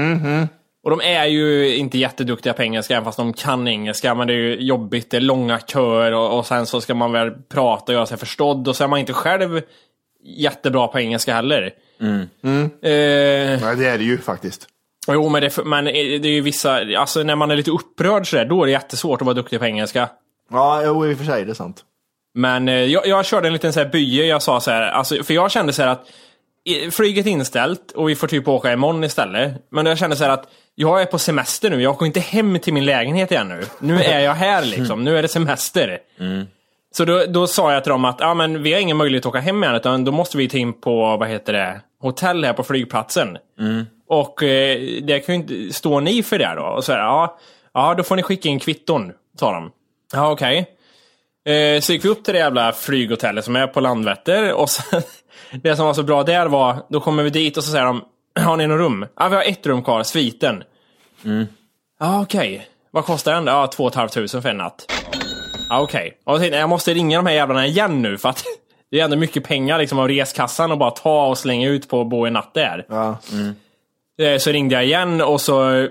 Och 0.84 0.90
de 0.90 1.00
är 1.00 1.24
ju 1.24 1.76
inte 1.76 1.98
jätteduktiga 1.98 2.52
på 2.52 2.62
engelska, 2.62 2.94
även 2.94 3.04
fast 3.04 3.18
de 3.18 3.32
kan 3.32 3.68
engelska. 3.68 4.14
Men 4.14 4.26
det 4.26 4.32
är 4.32 4.36
ju 4.36 4.56
jobbigt, 4.56 5.10
det 5.10 5.16
är 5.16 5.20
långa 5.20 5.60
köer 5.60 6.12
och, 6.12 6.38
och 6.38 6.46
sen 6.46 6.66
så 6.66 6.80
ska 6.80 6.94
man 6.94 7.12
väl 7.12 7.30
prata 7.30 7.92
och 7.92 7.94
göra 7.94 8.06
sig 8.06 8.18
förstådd. 8.18 8.68
Och 8.68 8.76
så 8.76 8.84
är 8.84 8.88
man 8.88 8.98
inte 8.98 9.12
själv 9.12 9.60
jättebra 10.24 10.88
på 10.88 11.00
engelska 11.00 11.34
heller. 11.34 11.70
Mm. 12.00 12.22
Eh, 12.82 13.62
Nej, 13.62 13.76
det 13.76 13.86
är 13.86 13.98
det 13.98 14.04
ju 14.04 14.18
faktiskt. 14.18 14.66
jo, 15.08 15.28
men 15.28 15.42
det, 15.42 15.64
men 15.64 15.84
det 15.84 15.90
är 15.92 16.26
ju 16.26 16.40
vissa... 16.40 16.80
Alltså 16.98 17.22
när 17.22 17.36
man 17.36 17.50
är 17.50 17.56
lite 17.56 17.70
upprörd 17.70 18.30
sådär, 18.30 18.44
då 18.44 18.62
är 18.62 18.66
det 18.66 18.72
jättesvårt 18.72 19.20
att 19.20 19.26
vara 19.26 19.34
duktig 19.34 19.58
på 19.58 19.66
engelska. 19.66 20.08
Ja, 20.50 20.82
jo, 20.84 21.06
i 21.06 21.14
och 21.14 21.18
för 21.18 21.24
sig, 21.24 21.44
det 21.44 21.52
är 21.52 21.54
sant. 21.54 21.84
Men 22.34 22.68
eh, 22.68 22.74
jag, 22.74 23.06
jag 23.06 23.26
körde 23.26 23.46
en 23.46 23.52
liten 23.52 23.72
så 23.72 23.80
här 23.80 23.88
bye, 23.88 24.26
jag 24.26 24.42
sa 24.42 24.60
så 24.60 24.70
här, 24.70 24.82
alltså, 24.82 25.22
för 25.24 25.34
jag 25.34 25.50
kände 25.50 25.72
så 25.72 25.82
här 25.82 25.88
att 25.88 26.06
flyget 26.92 27.26
är 27.26 27.30
inställt 27.30 27.92
och 27.92 28.08
vi 28.08 28.16
får 28.16 28.26
typ 28.26 28.48
åka 28.48 28.72
imorgon 28.72 29.04
istället. 29.04 29.52
Men 29.70 29.86
jag 29.86 29.98
kände 29.98 30.16
så 30.16 30.24
här 30.24 30.30
att 30.30 30.48
jag 30.74 31.02
är 31.02 31.06
på 31.06 31.18
semester 31.18 31.70
nu, 31.70 31.82
jag 31.82 31.92
åker 31.92 32.06
inte 32.06 32.20
hem 32.20 32.58
till 32.58 32.72
min 32.72 32.84
lägenhet 32.84 33.30
igen 33.30 33.48
nu. 33.48 33.60
Nu 33.80 34.02
är 34.02 34.20
jag 34.20 34.34
här 34.34 34.64
liksom, 34.64 35.04
nu 35.04 35.18
är 35.18 35.22
det 35.22 35.28
semester. 35.28 35.98
Så 36.94 37.04
då, 37.04 37.24
då 37.28 37.46
sa 37.46 37.72
jag 37.72 37.84
till 37.84 37.90
dem 37.90 38.04
att 38.04 38.20
ja, 38.20 38.34
men 38.34 38.62
vi 38.62 38.72
har 38.72 38.80
ingen 38.80 38.96
möjlighet 38.96 39.26
att 39.26 39.30
åka 39.30 39.40
hem 39.40 39.62
igen, 39.64 39.74
utan 39.74 40.04
då 40.04 40.12
måste 40.12 40.36
vi 40.36 40.48
ta 40.48 40.56
in 40.58 40.80
på, 40.80 41.16
vad 41.16 41.28
heter 41.28 41.52
det, 41.52 41.80
hotell 42.00 42.44
här 42.44 42.52
på 42.52 42.62
flygplatsen. 42.64 43.38
Och 44.08 44.42
eh, 44.42 44.78
det 45.02 45.20
kan 45.20 45.34
ju 45.34 45.40
inte, 45.40 45.74
står 45.74 46.00
ni 46.00 46.22
för 46.22 46.38
det 46.38 46.54
då? 46.56 46.62
Och 46.62 46.84
så 46.84 46.92
här, 46.92 46.98
ja, 46.98 47.38
ja, 47.74 47.94
då 47.94 48.02
får 48.02 48.16
ni 48.16 48.22
skicka 48.22 48.48
in 48.48 48.58
kvitton, 48.58 49.12
sa 49.40 49.52
de. 49.52 49.70
Ja, 50.12 50.30
okej. 50.30 50.74
Eh, 51.46 51.80
så 51.80 51.92
gick 51.92 52.04
vi 52.04 52.08
upp 52.08 52.24
till 52.24 52.34
det 52.34 52.40
jävla 52.40 52.72
flyghotellet 52.72 53.44
som 53.44 53.56
är 53.56 53.66
på 53.66 53.80
Landvetter 53.80 54.52
och 54.52 54.70
sen, 54.70 55.02
det 55.62 55.76
som 55.76 55.86
var 55.86 55.94
så 55.94 56.02
bra 56.02 56.22
där 56.22 56.46
var, 56.46 56.76
då 56.88 57.00
kommer 57.00 57.22
vi 57.22 57.30
dit 57.30 57.56
och 57.56 57.64
så 57.64 57.70
säger 57.70 57.84
de, 57.84 58.04
har 58.40 58.56
ni 58.56 58.66
något 58.66 58.78
rum? 58.78 59.06
Ja, 59.16 59.28
vi 59.28 59.36
har 59.36 59.42
ett 59.42 59.66
rum 59.66 59.82
kvar, 59.82 60.02
sviten. 60.02 60.62
Ja, 62.00 62.20
okej. 62.22 62.68
Vad 62.90 63.04
kostar 63.04 63.32
den? 63.34 63.46
Ja, 63.46 63.66
två 63.66 63.84
och 63.84 63.90
ett 63.90 63.94
halvt 63.96 64.12
tusen 64.12 64.42
för 64.42 64.48
en 64.48 64.56
natt. 64.56 64.92
Ja, 65.68 65.80
okej. 65.80 66.18
Och 66.24 66.32
jag 66.32 66.40
tänkte, 66.40 66.58
jag 66.58 66.68
måste 66.68 66.94
ringa 66.94 67.18
de 67.18 67.26
här 67.26 67.34
jävlarna 67.34 67.66
igen 67.66 68.02
nu 68.02 68.18
för 68.18 68.28
att 68.28 68.44
det 68.90 69.00
är 69.00 69.04
ändå 69.04 69.16
mycket 69.16 69.44
pengar 69.44 69.78
liksom 69.78 69.98
av 69.98 70.08
reskassan 70.08 70.72
och 70.72 70.78
bara 70.78 70.90
ta 70.90 71.26
och 71.26 71.38
slänga 71.38 71.68
ut 71.68 71.88
på 71.88 72.00
att 72.00 72.08
bo 72.08 72.26
en 72.26 72.32
natt 72.32 72.54
där. 72.54 72.86
Ja. 72.88 73.18
Eh, 74.24 74.38
Så 74.38 74.50
ringde 74.50 74.74
jag 74.74 74.84
igen 74.84 75.20
och 75.20 75.40
så 75.40 75.88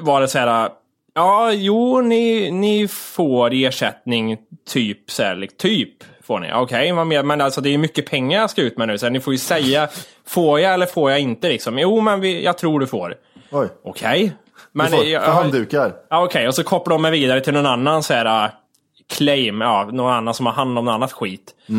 var 0.00 0.20
det 0.20 0.28
så 0.28 0.38
här. 0.38 0.68
Ja, 1.14 1.52
jo, 1.52 2.00
ni, 2.00 2.50
ni 2.50 2.88
får 2.88 3.50
ersättning 3.54 4.38
typ 4.68 5.10
så 5.10 5.22
här, 5.22 5.36
like, 5.36 5.54
typ 5.56 6.04
får 6.26 6.40
ni. 6.40 6.52
Okej, 6.54 6.92
vad 6.92 7.06
mer? 7.06 7.22
Men 7.22 7.40
alltså 7.40 7.60
det 7.60 7.74
är 7.74 7.78
mycket 7.78 8.10
pengar 8.10 8.40
jag 8.40 8.50
ska 8.50 8.62
ut 8.62 8.78
med 8.78 8.88
nu, 8.88 8.98
så 8.98 9.08
ni 9.08 9.20
får 9.20 9.32
ju 9.32 9.38
säga, 9.38 9.88
får 10.26 10.60
jag 10.60 10.74
eller 10.74 10.86
får 10.86 11.10
jag 11.10 11.20
inte 11.20 11.48
liksom? 11.48 11.78
Jo, 11.78 12.00
men 12.00 12.20
vi, 12.20 12.44
jag 12.44 12.58
tror 12.58 12.80
du 12.80 12.86
får. 12.86 13.14
Oj. 13.50 13.68
Okej. 13.84 14.32
Men, 14.72 14.90
du 14.90 14.96
får, 14.96 15.06
jag- 15.06 15.20
handdukar. 15.20 15.92
Ja, 16.10 16.24
Okej, 16.24 16.48
och 16.48 16.54
så 16.54 16.64
kopplar 16.64 16.94
de 16.94 17.02
mig 17.02 17.10
vidare 17.10 17.40
till 17.40 17.52
någon 17.54 17.66
annan 17.66 18.02
så 18.02 18.14
här, 18.14 18.44
uh, 18.44 18.50
claim, 19.16 19.60
ja, 19.60 19.88
någon 19.92 20.12
annan 20.12 20.34
som 20.34 20.46
har 20.46 20.52
hand 20.52 20.78
om 20.78 20.84
något 20.84 20.92
annat 20.94 21.12
skit. 21.12 21.54
Och 21.68 21.72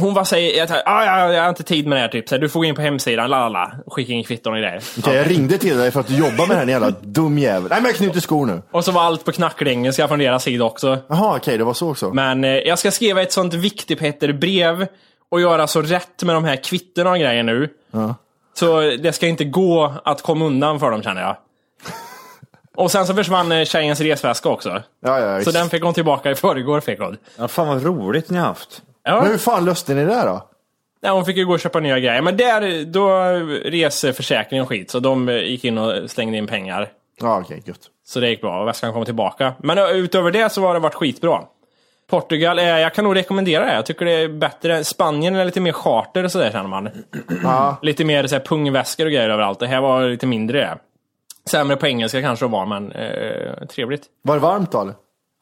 hon 0.00 0.14
bara 0.14 0.24
säger, 0.24 0.58
jag, 0.58 0.68
tar- 0.68 0.82
ah, 0.86 1.04
ja, 1.04 1.32
jag 1.32 1.42
har 1.42 1.48
inte 1.48 1.62
tid 1.62 1.86
med 1.86 1.96
det 1.98 2.00
här, 2.00 2.08
typ. 2.08 2.28
Så 2.28 2.34
här, 2.34 2.40
du 2.42 2.48
får 2.48 2.60
gå 2.60 2.64
in 2.64 2.74
på 2.74 2.82
hemsidan, 2.82 3.30
la 3.30 3.38
la 3.38 3.48
la. 3.48 3.72
Skicka 3.86 4.12
in 4.12 4.24
kvitton 4.24 4.52
och 4.52 4.58
grejer. 4.58 4.82
Okej, 4.98 5.14
jag 5.16 5.30
ringde 5.30 5.58
till 5.58 5.76
dig 5.76 5.90
för 5.90 6.00
att 6.00 6.06
du 6.06 6.16
jobbar 6.16 6.46
med 6.46 6.56
den 6.58 6.68
jävla 6.68 6.90
dum 6.90 7.38
jävel. 7.38 7.70
Nej 7.70 7.80
men 7.80 7.84
jag 7.90 7.94
knyter 7.96 8.20
skor 8.20 8.46
nu. 8.46 8.62
Och 8.70 8.84
så 8.84 8.92
var 8.92 9.02
allt 9.02 9.24
på 9.24 9.32
knackerengelska 9.32 10.08
från 10.08 10.18
deras 10.18 10.42
sida 10.42 10.64
också. 10.64 10.98
Jaha, 11.08 11.36
okej, 11.36 11.58
det 11.58 11.64
var 11.64 11.74
så 11.74 11.90
också. 11.90 12.10
Men 12.12 12.44
eh, 12.44 12.50
jag 12.50 12.78
ska 12.78 12.90
skriva 12.90 13.22
ett 13.22 13.32
sånt 13.32 13.54
viktigt 13.54 13.98
Petter 13.98 14.32
brev 14.32 14.86
och 15.30 15.40
göra 15.40 15.66
så 15.66 15.82
rätt 15.82 16.22
med 16.22 16.34
de 16.34 16.44
här 16.44 16.56
kvittorna 16.64 17.10
och 17.10 17.18
grejer 17.18 17.42
nu. 17.42 17.68
Så 18.58 18.80
det 18.80 19.12
ska 19.12 19.26
inte 19.26 19.44
gå 19.44 19.94
att 20.04 20.22
komma 20.22 20.44
undan 20.44 20.80
för 20.80 20.90
dem 20.90 21.02
känner 21.02 21.22
jag. 21.22 21.36
Och 22.76 22.90
sen 22.90 23.06
så 23.06 23.14
försvann 23.14 23.52
eh, 23.52 23.64
tjejens 23.64 24.00
resväska 24.00 24.48
också. 24.48 24.82
Ja, 25.04 25.20
ja, 25.20 25.44
Så 25.44 25.50
den 25.50 25.70
fick 25.70 25.82
hon 25.82 25.94
tillbaka 25.94 26.30
i 26.30 26.34
förrgår 26.34 26.80
fick 26.80 27.00
hon. 27.00 27.16
Ja, 27.38 27.48
fan 27.48 27.68
vad 27.68 27.84
roligt 27.84 28.30
ni 28.30 28.38
har 28.38 28.46
haft. 28.46 28.82
Ja. 29.04 29.20
Men 29.20 29.30
hur 29.30 29.38
fan 29.38 29.64
löste 29.64 29.94
ni 29.94 30.04
det 30.04 30.22
då? 30.22 30.48
Nej, 31.02 31.12
hon 31.12 31.24
fick 31.24 31.36
ju 31.36 31.46
gå 31.46 31.52
och 31.52 31.60
köpa 31.60 31.80
nya 31.80 31.98
grejer. 31.98 32.22
Men 32.22 32.36
där, 32.36 32.84
då 32.84 33.08
reseförsäkring 33.70 34.62
och 34.62 34.68
skit. 34.68 34.90
Så 34.90 34.98
de 34.98 35.28
gick 35.28 35.64
in 35.64 35.78
och 35.78 36.10
slängde 36.10 36.38
in 36.38 36.46
pengar. 36.46 36.88
Ja, 37.20 37.40
okej, 37.40 37.62
gött. 37.64 37.80
Så 38.04 38.20
det 38.20 38.28
gick 38.28 38.40
bra 38.40 38.60
och 38.60 38.68
väskan 38.68 38.92
kom 38.92 39.04
tillbaka. 39.04 39.52
Men 39.58 39.78
utöver 39.78 40.30
det 40.30 40.52
så 40.52 40.62
har 40.66 40.74
det 40.74 40.80
varit 40.80 40.94
skitbra. 40.94 41.42
Portugal, 42.10 42.58
eh, 42.58 42.64
jag 42.64 42.94
kan 42.94 43.04
nog 43.04 43.16
rekommendera 43.16 43.64
det. 43.64 43.74
Jag 43.74 43.86
tycker 43.86 44.04
det 44.04 44.12
är 44.12 44.28
bättre. 44.28 44.84
Spanien 44.84 45.36
är 45.36 45.44
lite 45.44 45.60
mer 45.60 45.72
charter 45.72 46.24
och 46.24 46.32
sådär 46.32 46.50
känner 46.50 46.68
man. 46.68 46.88
Ja. 47.42 47.76
Lite 47.82 48.04
mer 48.04 48.26
så 48.26 48.34
här, 48.34 48.42
pungväskor 48.42 49.06
och 49.06 49.12
grejer 49.12 49.30
överallt. 49.30 49.58
Det 49.58 49.66
här 49.66 49.80
var 49.80 50.08
lite 50.08 50.26
mindre 50.26 50.58
det. 50.58 50.78
Sämre 51.50 51.76
på 51.76 51.86
engelska 51.86 52.20
kanske 52.22 52.44
det 52.44 52.50
var, 52.50 52.66
men 52.66 52.92
eh, 52.92 53.66
trevligt. 53.66 54.02
Var 54.22 54.34
det 54.34 54.40
varmt 54.40 54.72
då? 54.72 54.92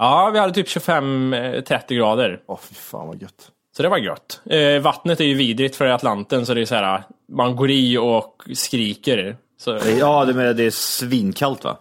Ja, 0.00 0.30
vi 0.32 0.38
hade 0.38 0.52
typ 0.54 0.66
25-30 0.68 1.94
grader. 1.94 2.40
Åh 2.46 2.58
fy 2.62 2.74
fan 2.74 3.06
vad 3.08 3.22
gött. 3.22 3.50
Så 3.76 3.82
det 3.82 3.88
var 3.88 3.98
gött. 3.98 4.40
Eh, 4.50 4.82
vattnet 4.82 5.20
är 5.20 5.24
ju 5.24 5.34
vidrigt 5.34 5.76
för 5.76 5.86
Atlanten, 5.86 6.46
så 6.46 6.54
det 6.54 6.60
är 6.60 6.64
så 6.64 6.74
här, 6.74 7.02
man 7.32 7.56
går 7.56 7.70
i 7.70 7.98
och 7.98 8.42
skriker. 8.54 9.36
Så, 9.58 9.78
Ja, 9.98 10.24
det, 10.24 10.34
men 10.34 10.56
det 10.56 10.64
är 10.64 10.70
svinkallt 10.70 11.64
va? 11.64 11.76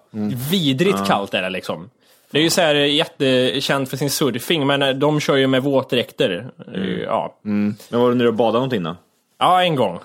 Vidrigt 0.51 1.05
kallt 1.07 1.33
är 1.33 1.41
det 1.41 1.49
liksom. 1.49 1.89
Det 2.31 2.39
är 2.39 2.43
ju 2.43 2.49
så 2.49 2.61
här 2.61 2.75
jättekänt 2.75 3.89
för 3.89 3.97
sin 3.97 4.09
surfing, 4.09 4.67
men 4.67 4.81
eh, 4.81 4.89
de 4.89 5.19
kör 5.19 5.35
ju 5.35 5.47
med 5.47 5.63
våtdräkter. 5.63 6.51
Eh, 6.75 6.81
Ja. 6.83 7.35
Men 7.41 7.75
var 7.91 8.09
du 8.09 8.15
nere 8.15 8.27
och 8.27 8.33
badade 8.33 8.57
någonting 8.57 8.83
då? 8.83 8.95
ja, 9.39 9.63
en 9.63 9.75
gång 9.75 9.99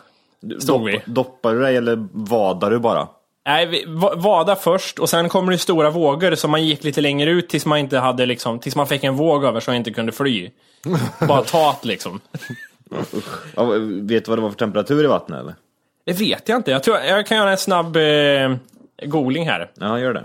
stod 0.58 0.84
vi. 0.84 1.00
Doppar 1.06 1.54
du 1.54 1.60
dig 1.60 1.76
eller 1.76 2.08
vadar 2.12 2.70
du 2.70 2.78
bara? 2.78 3.08
Nej, 3.46 3.66
vi 3.66 3.84
vada 4.16 4.56
först 4.56 4.98
och 4.98 5.10
sen 5.10 5.28
kommer 5.28 5.52
det 5.52 5.58
stora 5.58 5.90
vågor 5.90 6.34
så 6.34 6.48
man 6.48 6.66
gick 6.66 6.84
lite 6.84 7.00
längre 7.00 7.30
ut 7.30 7.48
tills 7.48 7.66
man 7.66 7.78
inte 7.78 7.98
hade 7.98 8.26
liksom, 8.26 8.58
tills 8.58 8.76
man 8.76 8.86
fick 8.86 9.04
en 9.04 9.16
våg 9.16 9.44
över 9.44 9.60
så 9.60 9.70
man 9.70 9.76
inte 9.76 9.90
kunde 9.90 10.12
fly. 10.12 10.50
Bara 11.28 11.42
tat 11.42 11.84
liksom. 11.84 12.20
Ja, 13.56 13.64
vet 14.02 14.24
du 14.24 14.30
vad 14.30 14.38
det 14.38 14.42
var 14.42 14.50
för 14.50 14.58
temperatur 14.58 15.04
i 15.04 15.06
vattnet 15.06 15.40
eller? 15.40 15.54
Det 16.04 16.12
vet 16.12 16.48
jag 16.48 16.58
inte. 16.58 16.70
Jag, 16.70 16.82
tror, 16.82 16.98
jag 16.98 17.26
kan 17.26 17.36
göra 17.36 17.50
en 17.50 17.58
snabb 17.58 17.96
eh, 17.96 18.54
googling 19.02 19.48
här. 19.48 19.70
Ja, 19.74 19.98
gör 19.98 20.14
det. 20.14 20.24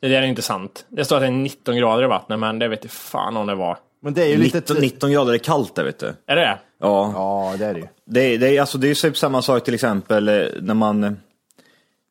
Det 0.00 0.08
där 0.08 0.22
är 0.22 0.26
inte 0.26 0.42
sant. 0.42 0.86
Det 0.88 1.04
står 1.04 1.16
att 1.16 1.22
det 1.22 1.26
är 1.26 1.30
19 1.30 1.76
grader 1.76 2.04
i 2.04 2.06
vattnet, 2.06 2.38
men 2.38 2.58
det 2.58 2.68
vet 2.68 2.84
inte 2.84 2.94
fan 2.94 3.36
om 3.36 3.46
det 3.46 3.54
var. 3.54 3.78
Men 4.04 4.14
det 4.14 4.22
är 4.22 4.26
ju 4.28 4.36
lite... 4.36 4.56
19, 4.58 4.76
19 4.76 5.12
grader 5.12 5.32
är 5.32 5.38
kallt 5.38 5.74
där 5.74 5.84
vet 5.84 5.98
du. 5.98 6.06
Är 6.06 6.36
det 6.36 6.40
det? 6.42 6.58
Ja. 6.80 7.10
Ja, 7.14 7.54
det 7.58 7.64
är 7.66 7.74
det 7.74 7.80
ju. 7.80 7.86
Det, 8.06 8.20
är- 8.20 8.38
det, 8.38 8.56
är, 8.56 8.60
alltså, 8.60 8.78
det 8.78 8.86
är 8.86 8.88
ju 8.88 8.94
typ 8.94 9.16
samma 9.18 9.42
sak 9.42 9.64
till 9.64 9.74
exempel 9.74 10.28
eh, 10.28 10.44
när 10.62 10.74
man... 10.74 11.04
eh, 11.04 11.12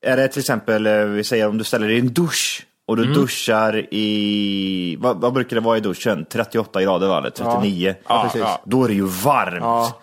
Är 0.01 0.17
det 0.17 0.27
till 0.27 0.39
exempel, 0.39 0.85
eh, 0.85 0.93
vi 1.05 1.23
säger 1.23 1.47
om 1.50 1.57
du 1.57 1.63
ställer 1.63 1.88
dig 1.88 1.95
i 1.95 2.00
en 2.00 2.13
dusch 2.13 2.65
och 2.85 2.97
du 2.97 3.13
duschar 3.13 3.93
i... 3.93 4.95
Vad, 5.00 5.21
vad 5.21 5.33
brukar 5.33 5.55
det 5.55 5.62
vara 5.62 5.77
i 5.77 5.81
duschen? 5.81 6.25
38 6.29 6.81
grader 6.81 7.07
va? 7.07 7.17
Eller 7.17 7.29
39? 7.29 7.95
Ja, 8.07 8.23
precis. 8.23 8.41
ja. 8.41 8.62
Då 8.65 8.83
är 8.83 8.88
det 8.88 8.93
ju 8.93 9.05
varmt. 9.07 9.57
Ja. 9.62 10.00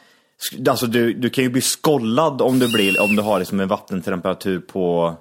Alltså 0.69 0.87
du, 0.87 1.13
du 1.15 1.31
kan 1.31 1.45
ju 1.45 1.51
bli 1.51 1.61
skollad 1.61 2.43
om 2.43 2.59
du, 2.59 2.73
blir, 2.73 3.03
om 3.03 3.17
du 3.17 3.23
har 3.23 3.39
liksom 3.39 3.61
en 3.61 3.69
vattentemperatur 3.69 4.59
på 4.61 5.15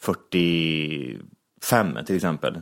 45 0.00 1.98
till 2.06 2.16
exempel. 2.16 2.54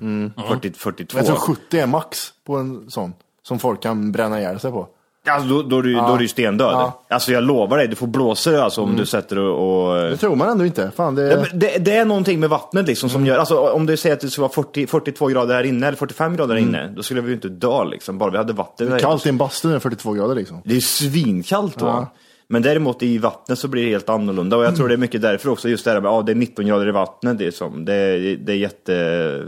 40, 0.48 0.72
42. 0.72 1.18
Jag 1.18 1.26
tror 1.26 1.36
70 1.36 1.78
är 1.78 1.86
max 1.86 2.32
på 2.46 2.56
en 2.56 2.90
sån. 2.90 3.12
Som 3.48 3.58
folk 3.58 3.82
kan 3.82 4.12
bränna 4.12 4.38
ihjäl 4.40 4.60
sig 4.60 4.70
på. 4.72 4.88
Alltså, 5.28 5.48
då, 5.48 5.62
då, 5.62 5.78
är 5.78 5.82
du, 5.82 5.94
då 5.94 6.14
är 6.14 6.18
du 6.18 6.28
stendöd. 6.28 6.70
Ja. 6.72 7.02
Alltså 7.10 7.32
jag 7.32 7.44
lovar 7.44 7.78
dig, 7.78 7.88
du 7.88 7.94
får 7.96 8.06
blåsor 8.06 8.58
alltså, 8.58 8.80
om 8.82 8.96
du 8.96 9.06
sätter 9.06 9.38
och... 9.38 9.88
och 9.90 9.94
Det 10.10 10.16
tror 10.16 10.36
man 10.36 10.48
ändå 10.48 10.66
inte. 10.66 10.90
Fan, 10.96 11.14
det... 11.14 11.22
Ja, 11.22 11.36
men 11.50 11.58
det, 11.58 11.78
det 11.84 11.96
är 11.96 12.04
någonting 12.04 12.40
med 12.40 12.50
vattnet 12.50 12.86
liksom 12.86 13.08
som 13.10 13.26
gör, 13.26 13.38
alltså 13.38 13.58
om 13.70 13.86
du 13.86 13.96
säger 13.96 14.14
att 14.16 14.20
det 14.20 14.30
skulle 14.30 14.42
vara 14.42 14.52
40, 14.52 14.86
42 14.86 15.26
grader 15.26 15.54
här 15.54 15.64
inne 15.64 15.86
eller 15.86 15.96
45 15.98 16.36
grader 16.36 16.54
här 16.54 16.62
inne, 16.62 16.92
då 16.96 17.02
skulle 17.02 17.20
vi 17.20 17.28
ju 17.28 17.34
inte 17.34 17.48
dö 17.48 17.84
liksom, 17.84 18.18
bara 18.18 18.30
vi 18.30 18.36
hade 18.36 18.52
vatten. 18.52 18.90
där. 18.90 18.98
Kallt 18.98 19.26
i 19.26 19.28
en 19.28 19.38
bastu 19.38 19.68
när 19.68 19.74
det 19.74 19.78
är 19.78 19.80
42 19.80 20.12
grader 20.12 20.34
liksom. 20.34 20.62
Det 20.64 20.76
är 20.76 20.80
svinkallt 20.80 21.78
då. 21.78 21.86
Ja. 21.86 22.12
Men 22.48 22.62
däremot 22.62 23.02
i 23.02 23.18
vattnet 23.18 23.58
så 23.58 23.68
blir 23.68 23.84
det 23.84 23.90
helt 23.90 24.08
annorlunda 24.08 24.56
och 24.56 24.64
jag 24.64 24.76
tror 24.76 24.88
det 24.88 24.94
är 24.94 24.98
mycket 24.98 25.22
därför 25.22 25.48
också, 25.50 25.68
just 25.68 25.84
det 25.84 25.90
här 25.90 26.00
med, 26.00 26.08
ja 26.08 26.22
det 26.22 26.32
är 26.32 26.36
19 26.36 26.66
grader 26.66 26.88
i 26.88 26.92
vattnet, 26.92 27.38
det 27.38 27.46
är, 27.46 27.50
som, 27.50 27.84
det, 27.84 27.94
är- 27.94 28.36
det 28.36 28.52
är 28.52 29.46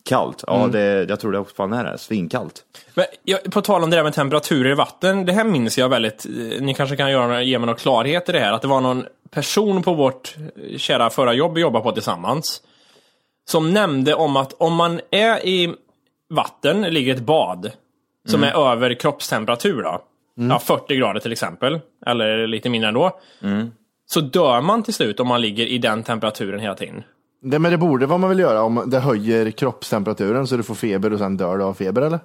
jättekallt. 0.00 0.44
Ja, 0.46 0.68
det, 0.72 1.06
jag 1.08 1.20
tror 1.20 1.32
det 1.32 1.38
också 1.38 1.54
fan 1.54 1.72
är 1.72 1.84
det, 1.84 1.98
svinkallt. 1.98 2.64
Men, 2.94 3.06
jag, 3.24 3.52
på 3.52 3.62
tal 3.62 3.84
om 3.84 3.90
det 3.90 3.96
där 3.96 4.04
med 4.04 4.14
temperaturer 4.14 4.70
i 4.70 4.74
vatten, 4.74 5.26
det 5.26 5.32
här 5.32 5.44
minns 5.44 5.78
jag 5.78 5.88
väldigt, 5.88 6.26
eh, 6.26 6.62
ni 6.62 6.74
kanske 6.74 6.96
kan 6.96 7.10
göra, 7.10 7.42
ge 7.42 7.58
mig 7.58 7.66
någon 7.66 7.76
klarhet 7.76 8.28
i 8.28 8.32
det 8.32 8.40
här, 8.40 8.52
att 8.52 8.62
det 8.62 8.68
var 8.68 8.80
någon 8.80 9.04
person 9.30 9.82
på 9.82 9.94
vårt 9.94 10.36
eh, 10.38 10.78
kära 10.78 11.10
förra 11.10 11.34
jobb 11.34 11.54
vi 11.54 11.60
jobbade 11.60 11.82
på 11.82 11.92
tillsammans, 11.92 12.62
som 13.48 13.72
nämnde 13.72 14.14
om 14.14 14.36
att 14.36 14.52
om 14.52 14.74
man 14.74 15.00
är 15.10 15.46
i 15.46 15.74
vatten, 16.30 16.82
ligger 16.82 17.14
ett 17.14 17.20
bad, 17.20 17.70
som 18.28 18.42
är 18.44 18.72
över 18.72 18.94
kroppstemperatur 18.94 19.82
då, 19.82 20.02
ja, 20.34 20.58
40 20.58 20.96
grader 20.96 21.20
till 21.20 21.32
exempel, 21.32 21.80
eller 22.06 22.46
lite 22.46 22.68
mindre 22.68 22.88
ändå, 22.88 23.20
så 24.06 24.20
dör 24.20 24.60
man 24.60 24.82
till 24.82 24.94
slut 24.94 25.20
om 25.20 25.28
man 25.28 25.40
ligger 25.40 25.66
i 25.66 25.78
den 25.78 26.02
temperaturen 26.02 26.60
hela 26.60 26.74
tiden. 26.74 27.02
Det, 27.42 27.58
men 27.58 27.70
det 27.70 27.78
borde 27.78 28.06
vad 28.06 28.20
man 28.20 28.30
vill 28.30 28.38
göra 28.38 28.62
om 28.62 28.82
det 28.86 28.98
höjer 28.98 29.50
kroppstemperaturen 29.50 30.46
så 30.46 30.56
du 30.56 30.62
får 30.62 30.74
feber 30.74 31.12
och 31.12 31.18
sen 31.18 31.36
dör 31.36 31.58
du 31.58 31.64
av 31.64 31.74
feber 31.74 32.02
eller? 32.02 32.18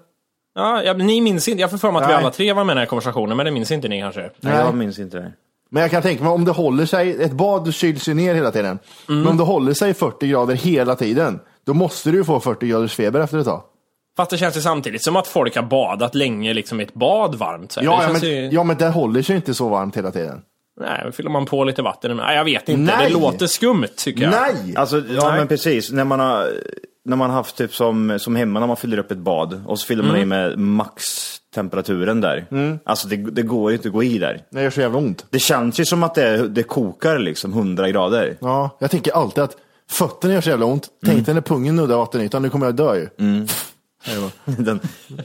Ja, 0.56 0.84
ja, 0.84 0.94
men 0.94 1.08
ni 1.08 1.22
minns 1.22 1.48
inte, 1.48 1.62
jag 1.62 1.72
får 1.72 1.78
för 1.78 1.92
mig 1.92 2.02
att 2.02 2.10
vi 2.10 2.14
Nej. 2.14 2.22
alla 2.22 2.32
tre 2.32 2.54
var 2.54 2.64
med 2.64 2.74
i 2.74 2.76
den 2.76 2.82
här 2.82 2.86
konversationen, 2.86 3.38
men 3.38 3.46
det 3.46 3.52
minns 3.52 3.72
inte 3.72 3.88
ni 3.88 4.02
kanske? 4.02 4.22
Nej, 4.22 4.32
Nej. 4.40 4.56
jag 4.56 4.76
minns 4.76 5.00
inte 5.00 5.18
det. 5.18 5.34
Men 5.70 5.82
jag 5.82 5.92
kan 5.92 6.02
tänka 6.02 6.24
mig 6.24 6.34
om 6.34 6.46
det 6.46 6.52
håller 6.52 6.86
sig, 6.86 7.24
ett 7.24 7.32
bad 7.32 7.74
kyls 7.74 8.10
ju 8.10 8.14
ner 8.14 8.36
hela 8.36 8.52
tiden. 8.52 8.80
Men 9.08 9.28
om 9.28 9.38
det 9.38 9.44
håller 9.44 9.74
sig 9.74 9.94
40 9.94 10.28
grader 10.28 10.56
hela 10.56 10.96
tiden, 10.96 11.40
då 11.66 11.74
måste 11.74 12.12
du 12.12 12.18
ju 12.18 12.24
få 12.24 12.40
40 12.40 12.68
graders 12.68 12.96
feber 12.96 13.20
efter 13.20 13.38
ett 13.38 13.46
tag. 13.46 13.64
Fast 14.18 14.32
det 14.32 14.38
känns 14.38 14.58
ju 14.58 14.62
samtidigt 14.62 15.04
som 15.04 15.16
att 15.16 15.28
folk 15.28 15.56
har 15.56 15.64
badat 15.64 16.16
länge 16.16 16.54
liksom 16.54 16.80
i 16.80 16.84
ett 16.84 16.94
bad 16.94 17.36
varmt. 17.36 17.72
Så. 17.72 17.80
Ja, 17.84 17.98
det 17.98 18.04
ja, 18.04 18.14
men, 18.14 18.22
ju... 18.22 18.50
ja, 18.56 18.64
men 18.64 18.78
det 18.78 18.90
håller 18.90 19.22
sig 19.22 19.36
inte 19.36 19.54
så 19.54 19.70
varmt 19.70 19.98
hela 19.98 20.12
tiden. 20.12 20.42
Nej, 20.82 21.12
fyller 21.12 21.30
man 21.30 21.46
på 21.46 21.64
lite 21.64 21.82
vatten. 21.82 22.18
Nej, 22.18 22.38
jag 22.38 22.44
vet 22.44 22.70
inte. 22.70 22.96
Nej! 22.96 23.08
Det 23.08 23.14
låter 23.14 23.48
skumt 23.48 23.88
tycker 23.98 24.22
jag. 24.22 24.32
Nej! 24.32 24.76
Alltså, 24.76 24.98
ja 24.98 25.30
Nej. 25.30 25.38
men 25.38 25.48
precis. 25.48 25.92
När 25.92 26.04
man 26.04 26.20
har, 26.20 26.50
när 27.06 27.16
man 27.18 27.30
har 27.30 27.38
haft 27.38 27.58
typ 27.58 27.76
som, 27.76 28.20
som 28.20 28.36
hemma 28.36 28.60
när 28.60 28.68
man 28.68 28.78
fyller 28.78 28.98
upp 28.98 29.12
ett 29.12 29.18
bad 29.18 29.64
och 29.66 29.80
så 29.80 29.86
fyller 29.86 30.04
man 30.04 30.18
i 30.18 30.26
med 30.26 30.60
maxtemperaturen 30.60 32.22
där. 32.22 32.46
Alltså 32.86 33.08
det, 33.08 33.16
det 33.16 33.42
går 33.42 33.72
ju 33.72 33.78
inte 33.78 33.88
att 33.88 33.94
gå 33.94 34.04
i 34.04 34.18
där. 34.18 34.42
Det 34.50 34.62
gör 34.62 34.70
så 34.70 34.82
jävla 34.82 34.98
ont. 34.98 35.26
Det 35.30 35.40
känns 35.40 35.80
ju 35.80 35.86
som 35.86 36.04
att 36.04 36.16
det, 36.16 36.48
det 36.48 36.64
kokar 36.64 37.20
liksom 37.20 37.54
100 37.54 37.90
grader. 37.90 38.38
Ja, 38.40 38.78
jag 38.80 38.92
tänker 38.92 39.12
alltid 39.12 39.44
att 39.44 39.58
fötterna 39.90 40.34
gör 40.34 40.42
så 40.42 40.50
jävla 40.50 40.66
ont. 40.66 40.88
Tänk 41.06 41.26
dig 41.26 41.36
när 41.36 41.42
pungen 41.42 41.76
nuddar 41.76 41.98
vattenytan, 41.98 42.42
nu 42.42 42.50
kommer 42.50 42.66
jag 42.66 42.76
dö 42.76 42.96
ju. 42.96 43.10
Hej 44.04 44.16
då. 44.16 44.30
Den, 44.52 44.64
den, 44.66 44.80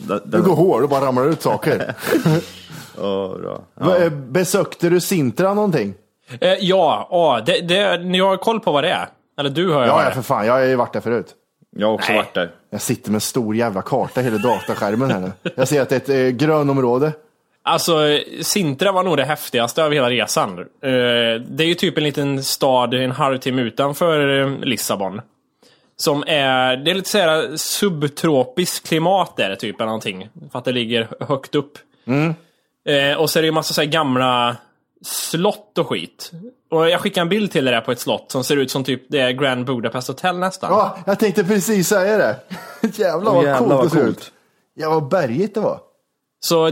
Du 0.07 0.21
den, 0.25 0.42
går 0.42 0.57
hård 0.57 0.83
och 0.83 0.88
bara 0.88 1.07
ramlar 1.07 1.28
ut 1.28 1.42
saker. 1.42 1.95
Va- 2.97 3.97
eh, 3.99 4.11
Besökte 4.11 4.89
du 4.89 5.01
Sintra 5.01 5.55
någonting? 5.55 5.95
Eh, 6.41 6.49
ja, 6.61 7.09
ja 7.11 7.43
det, 7.47 7.61
det, 7.61 7.99
ni 8.05 8.19
har 8.21 8.37
koll 8.37 8.61
på 8.61 8.73
vad 8.73 8.85
det 8.85 8.91
är? 8.91 9.09
Eller 9.39 9.51
du 9.51 9.71
har 9.73 9.81
jag 9.81 9.89
Ja, 9.89 10.03
ja 10.03 10.09
det. 10.09 10.15
för 10.15 10.23
fan, 10.23 10.47
jag 10.47 10.53
har 10.53 10.61
ju 10.61 10.77
varit 10.77 10.93
där 10.93 11.01
förut. 11.01 11.27
Jag 11.77 11.87
har 11.87 11.95
också 11.95 12.09
Nej. 12.13 12.17
varit 12.17 12.35
där. 12.35 12.51
Jag 12.71 12.81
sitter 12.81 13.11
med 13.11 13.17
en 13.17 13.21
stor 13.21 13.57
jävla 13.57 13.83
karta 13.83 14.21
i 14.21 14.25
hela 14.25 14.39
dataskärmen 14.39 15.11
här 15.11 15.21
nu. 15.21 15.33
Jag 15.57 15.69
ser 15.69 15.83
att 15.83 15.89
det 15.89 16.09
är 16.09 16.17
ett 16.27 16.35
eh, 16.35 16.47
grönområde. 16.47 17.13
Alltså, 17.63 18.19
Sintra 18.43 18.93
var 18.93 19.03
nog 19.03 19.17
det 19.17 19.25
häftigaste 19.25 19.85
av 19.85 19.93
hela 19.93 20.11
resan. 20.11 20.59
Eh, 20.59 20.65
det 21.49 21.65
är 21.65 21.67
ju 21.67 21.75
typ 21.75 21.99
en 21.99 22.05
liten 22.05 22.45
stad 22.45 22.95
en 22.95 23.11
halvtimme 23.11 23.63
utanför 23.63 24.41
eh, 24.41 24.59
Lissabon. 24.59 25.21
Som 25.97 26.25
är, 26.27 26.77
det 26.77 26.91
är 26.91 26.95
lite 26.95 27.09
såhär 27.09 27.57
subtropiskt 27.57 28.89
klimat 28.89 29.37
där 29.37 29.55
typ 29.57 29.77
eller 29.81 29.87
någonting. 29.87 30.29
För 30.53 30.59
att 30.59 30.65
det 30.65 30.73
ligger 30.73 31.09
högt 31.21 31.55
upp. 31.55 31.73
Eh, 32.85 33.19
och 33.19 33.31
så 33.31 33.39
är 33.39 33.43
det 33.43 33.47
ju 33.47 33.53
massa 33.53 33.75
så 33.75 33.81
här 33.81 33.89
gamla 33.89 34.57
slott 35.05 35.79
och 35.79 35.89
skit. 35.89 36.33
Och 36.71 36.89
jag 36.91 37.01
skickade 37.01 37.23
en 37.23 37.29
bild 37.29 37.53
till 37.53 37.69
er 37.69 37.73
där 37.73 37.81
på 37.81 37.93
ett 37.93 38.01
slott 38.01 38.33
som 38.33 38.45
ser 38.45 38.57
ut 38.57 38.71
som 38.71 38.85
typ 38.85 39.03
det 39.09 39.21
är 39.21 39.33
Grand 39.33 39.65
Budapest 39.65 40.09
Hotel 40.09 40.39
nästan. 40.39 40.71
Ja, 40.73 40.99
jag 41.07 41.19
tänkte 41.19 41.45
precis 41.45 41.89
säga 41.89 42.19
det. 42.19 42.41
Jävlar 42.99 43.33
vad 43.33 43.45
Jävlar 43.45 43.79
coolt 43.79 43.93
det 43.93 43.99
ser 43.99 44.07
ut. 44.07 44.33
Ja, 44.75 44.91
vad 44.91 45.09
bergigt 45.09 45.55
det 45.55 45.61
var. 45.61 45.81
Så 46.41 46.71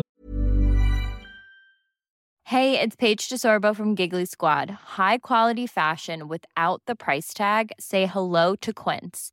Hey, 2.50 2.78
it's 2.78 2.96
Paige 2.96 3.28
DeSorbo 3.28 3.74
from 3.74 3.94
Giggly 3.94 4.24
Squad. 4.24 4.70
High 4.96 5.18
quality 5.18 5.66
fashion 5.66 6.28
without 6.28 6.82
the 6.86 6.94
price 6.94 7.34
tag. 7.34 7.72
Say 7.78 8.06
hello 8.06 8.56
to 8.56 8.72
Quince. 8.72 9.32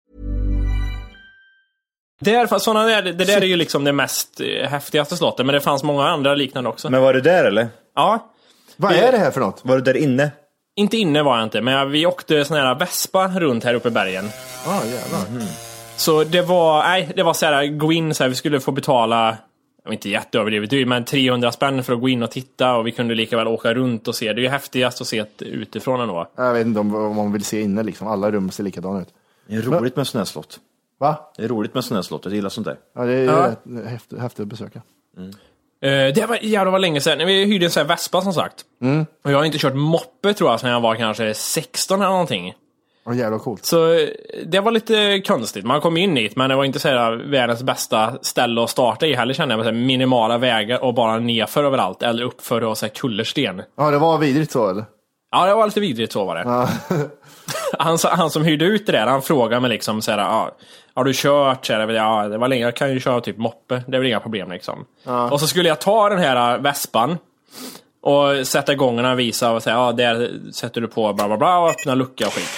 Där, 2.21 2.59
såna 2.59 2.85
där, 2.85 3.01
det 3.01 3.25
där 3.25 3.41
är 3.41 3.45
ju 3.45 3.55
liksom 3.55 3.83
det 3.83 3.93
mest 3.93 4.41
eh, 4.41 4.69
häftigaste 4.69 5.17
slottet, 5.17 5.45
men 5.45 5.53
det 5.55 5.61
fanns 5.61 5.83
många 5.83 6.07
andra 6.07 6.35
liknande 6.35 6.69
också. 6.69 6.89
Men 6.89 7.01
var 7.01 7.13
du 7.13 7.21
där 7.21 7.45
eller? 7.45 7.67
Ja, 7.95 8.31
Vad 8.77 8.91
är 8.91 9.11
det 9.11 9.17
här 9.17 9.31
för 9.31 9.41
något? 9.41 9.59
Var 9.63 9.75
du 9.75 9.81
där 9.81 9.97
inne? 9.97 10.31
inte 10.75 10.97
inne 10.97 11.23
var 11.23 11.37
jag 11.37 11.45
inte, 11.45 11.61
men 11.61 11.91
vi 11.91 12.05
åkte 12.05 12.45
sån 12.45 12.57
här 12.57 12.75
Vespa 12.75 13.27
runt 13.27 13.63
här 13.63 13.73
uppe 13.73 13.87
i 13.87 13.91
bergen. 13.91 14.29
Ja, 14.65 14.71
ah, 14.71 14.85
jävlar. 14.85 15.47
Så 15.95 16.23
det 16.23 16.41
var, 16.41 16.83
nej, 16.83 17.11
det 17.15 17.23
var 17.23 17.33
så 17.33 17.45
här, 17.45 17.67
gå 17.67 17.91
in 17.91 18.13
så 18.13 18.23
här, 18.23 18.29
vi 18.29 18.35
skulle 18.35 18.59
få 18.59 18.71
betala, 18.71 19.37
inte 19.89 20.09
jätteöverdrivet 20.09 20.69
dyrt, 20.69 20.87
men 20.87 21.05
300 21.05 21.51
spänn 21.51 21.83
för 21.83 21.93
att 21.93 22.01
gå 22.01 22.09
in 22.09 22.23
och 22.23 22.31
titta 22.31 22.75
och 22.75 22.87
vi 22.87 22.91
kunde 22.91 23.15
lika 23.15 23.37
väl 23.37 23.47
åka 23.47 23.73
runt 23.73 24.07
och 24.07 24.15
se. 24.15 24.33
Det 24.33 24.41
är 24.41 24.43
ju 24.43 24.49
häftigast 24.49 25.01
att 25.01 25.07
se 25.07 25.25
det 25.37 25.45
utifrån 25.45 26.01
ändå. 26.01 26.27
Jag 26.35 26.53
vet 26.53 26.67
inte 26.67 26.79
om, 26.79 26.95
om 26.95 27.15
man 27.15 27.31
vill 27.31 27.43
se 27.43 27.61
inne 27.61 27.83
liksom. 27.83 28.07
Alla 28.07 28.31
rum 28.31 28.51
ser 28.51 28.63
likadana 28.63 29.01
ut. 29.01 29.09
Det 29.47 29.55
är 29.55 29.61
roligt 29.61 29.95
med 29.95 30.07
snöslott. 30.07 30.59
Va? 31.01 31.31
Det 31.37 31.43
är 31.43 31.47
roligt 31.47 31.73
med 31.73 31.83
snöslott, 31.85 32.25
jag 32.25 32.33
gillar 32.33 32.49
sånt 32.49 32.67
där. 32.67 32.77
Ja, 32.95 33.01
det 33.05 33.13
är 33.13 33.23
Ja. 33.25 33.47
rätt 33.47 33.87
häftigt, 33.89 34.19
häftigt 34.19 34.39
att 34.41 34.47
besöka. 34.47 34.81
Eh, 35.81 36.13
det 36.13 36.25
var 36.29 36.37
jävlar 36.41 36.71
vad 36.71 36.81
länge 36.81 37.01
sedan. 37.01 37.27
Vi 37.27 37.45
hyrde 37.45 37.65
en 37.65 37.71
sån 37.71 37.81
här 37.81 37.87
Vespa 37.87 38.21
som 38.21 38.33
sagt. 38.33 38.55
Och 39.23 39.31
jag 39.31 39.37
har 39.37 39.45
inte 39.45 39.57
kört 39.57 39.75
moppe 39.75 40.33
tror 40.33 40.49
jag 40.49 40.59
sedan 40.59 40.69
jag 40.69 40.81
var 40.81 40.95
kanske 40.95 41.33
16 41.33 42.01
eller 42.01 42.11
någonting. 42.11 42.53
Ja, 43.05 43.13
jävlar 43.13 43.39
coolt. 43.39 43.65
Så 43.65 43.93
eh, 43.93 44.07
det 44.45 44.59
var 44.59 44.71
lite 44.71 45.21
konstigt. 45.27 45.65
Man 45.65 45.81
kom 45.81 45.97
in 45.97 46.15
hit 46.15 46.35
men 46.35 46.49
det 46.49 46.55
var 46.55 46.63
inte 46.63 46.79
så 46.79 46.87
här 46.87 47.11
världens 47.11 47.63
bästa 47.63 48.13
ställe 48.21 48.63
att 48.63 48.69
starta 48.69 49.07
i 49.07 49.13
heller 49.13 49.33
kände 49.33 49.53
jag. 49.53 49.57
Med 49.57 49.65
så 49.65 49.71
här 49.71 49.85
minimala 49.85 50.37
vägar 50.37 50.83
och 50.83 50.93
bara 50.93 51.19
nerför 51.19 51.63
överallt. 51.63 52.03
Eller 52.03 52.23
uppför 52.23 52.63
och 52.63 52.77
så 52.77 52.85
här 52.85 52.93
kullersten. 52.93 53.61
Ja, 53.77 53.91
det 53.91 53.97
var 53.97 54.17
vidrigt 54.17 54.51
så 54.51 54.69
eller? 54.69 54.85
Ja, 55.31 55.45
det 55.45 55.53
var 55.53 55.65
lite 55.65 55.79
vidrigt 55.79 56.11
så 56.13 56.25
var 56.25 56.35
det. 56.35 56.69
han, 57.79 57.97
sa- 57.97 58.15
han 58.15 58.29
som 58.29 58.43
hyrde 58.43 58.65
ut 58.65 58.85
det 58.85 58.91
där, 58.91 59.07
han 59.07 59.21
frågade 59.21 59.59
mig 59.61 59.69
liksom 59.69 60.01
så 60.01 60.11
här, 60.11 60.17
ja, 60.19 60.51
har 60.93 61.03
du 61.03 61.11
kört? 61.15 61.65
Så 61.65 61.73
här, 61.73 61.87
ja, 61.89 62.27
det 62.27 62.37
var 62.37 62.47
länge, 62.47 62.61
jag 62.63 62.75
kan 62.75 62.91
ju 62.93 62.99
köra 62.99 63.21
typ 63.21 63.37
moppe, 63.37 63.83
det 63.87 63.95
är 63.97 63.99
väl 63.99 64.07
inga 64.07 64.19
problem 64.19 64.51
liksom. 64.51 64.85
Och 65.31 65.39
så 65.39 65.47
skulle 65.47 65.69
jag 65.69 65.79
ta 65.81 66.09
den 66.09 66.19
här 66.19 66.53
äh, 66.55 66.61
vespan 66.61 67.17
och 68.03 68.47
sätta 68.47 68.71
igång 68.73 68.95
den 68.97 69.05
och 69.05 69.19
visa 69.19 69.51
och 69.51 69.63
säga, 69.63 69.75
ja, 69.75 69.91
där 69.91 70.31
sätter 70.53 70.81
du 70.81 70.87
på 70.87 71.13
bla 71.13 71.27
bla 71.27 71.37
bla 71.37 71.59
och 71.59 71.69
öppna 71.69 71.95
lucka 71.95 72.27
och 72.27 72.33
skit. 72.33 72.49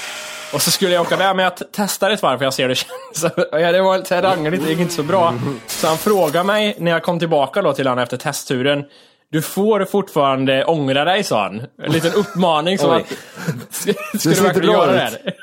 Och 0.53 0.61
så 0.61 0.71
skulle 0.71 0.93
jag 0.93 1.01
åka 1.01 1.15
där, 1.17 1.33
men 1.33 1.43
jag 1.43 1.57
t- 1.57 1.65
testar 1.71 2.11
ett 2.11 2.21
varv 2.21 2.37
för 2.37 2.45
jag 2.45 2.53
ser 2.53 2.63
hur 2.63 2.69
det 2.69 2.75
känns. 3.21 3.33
ja, 3.51 3.71
det 3.71 3.81
var 3.81 3.97
lite 3.97 4.21
rangligt, 4.21 4.63
det 4.63 4.69
gick 4.69 4.79
inte 4.79 4.93
så 4.93 5.03
bra. 5.03 5.33
Så 5.67 5.87
han 5.87 5.97
frågade 5.97 6.43
mig 6.45 6.75
när 6.79 6.91
jag 6.91 7.03
kom 7.03 7.19
tillbaka 7.19 7.61
då 7.61 7.73
till 7.73 7.87
honom 7.87 8.03
efter 8.03 8.17
testturen. 8.17 8.83
Du 9.33 9.41
får 9.41 9.85
fortfarande 9.85 10.65
ångra 10.65 11.05
dig, 11.05 11.23
sa 11.23 11.43
han. 11.43 11.61
En 11.83 11.91
liten 11.91 12.13
uppmaning 12.13 12.77
som 12.77 12.91
Oj. 12.91 13.01
att... 13.01 13.73
Ska, 14.19 14.29
du 14.29 14.41
verkligen 14.41 14.71
göra 14.71 14.91
det 14.91 14.97
här? 14.99 15.35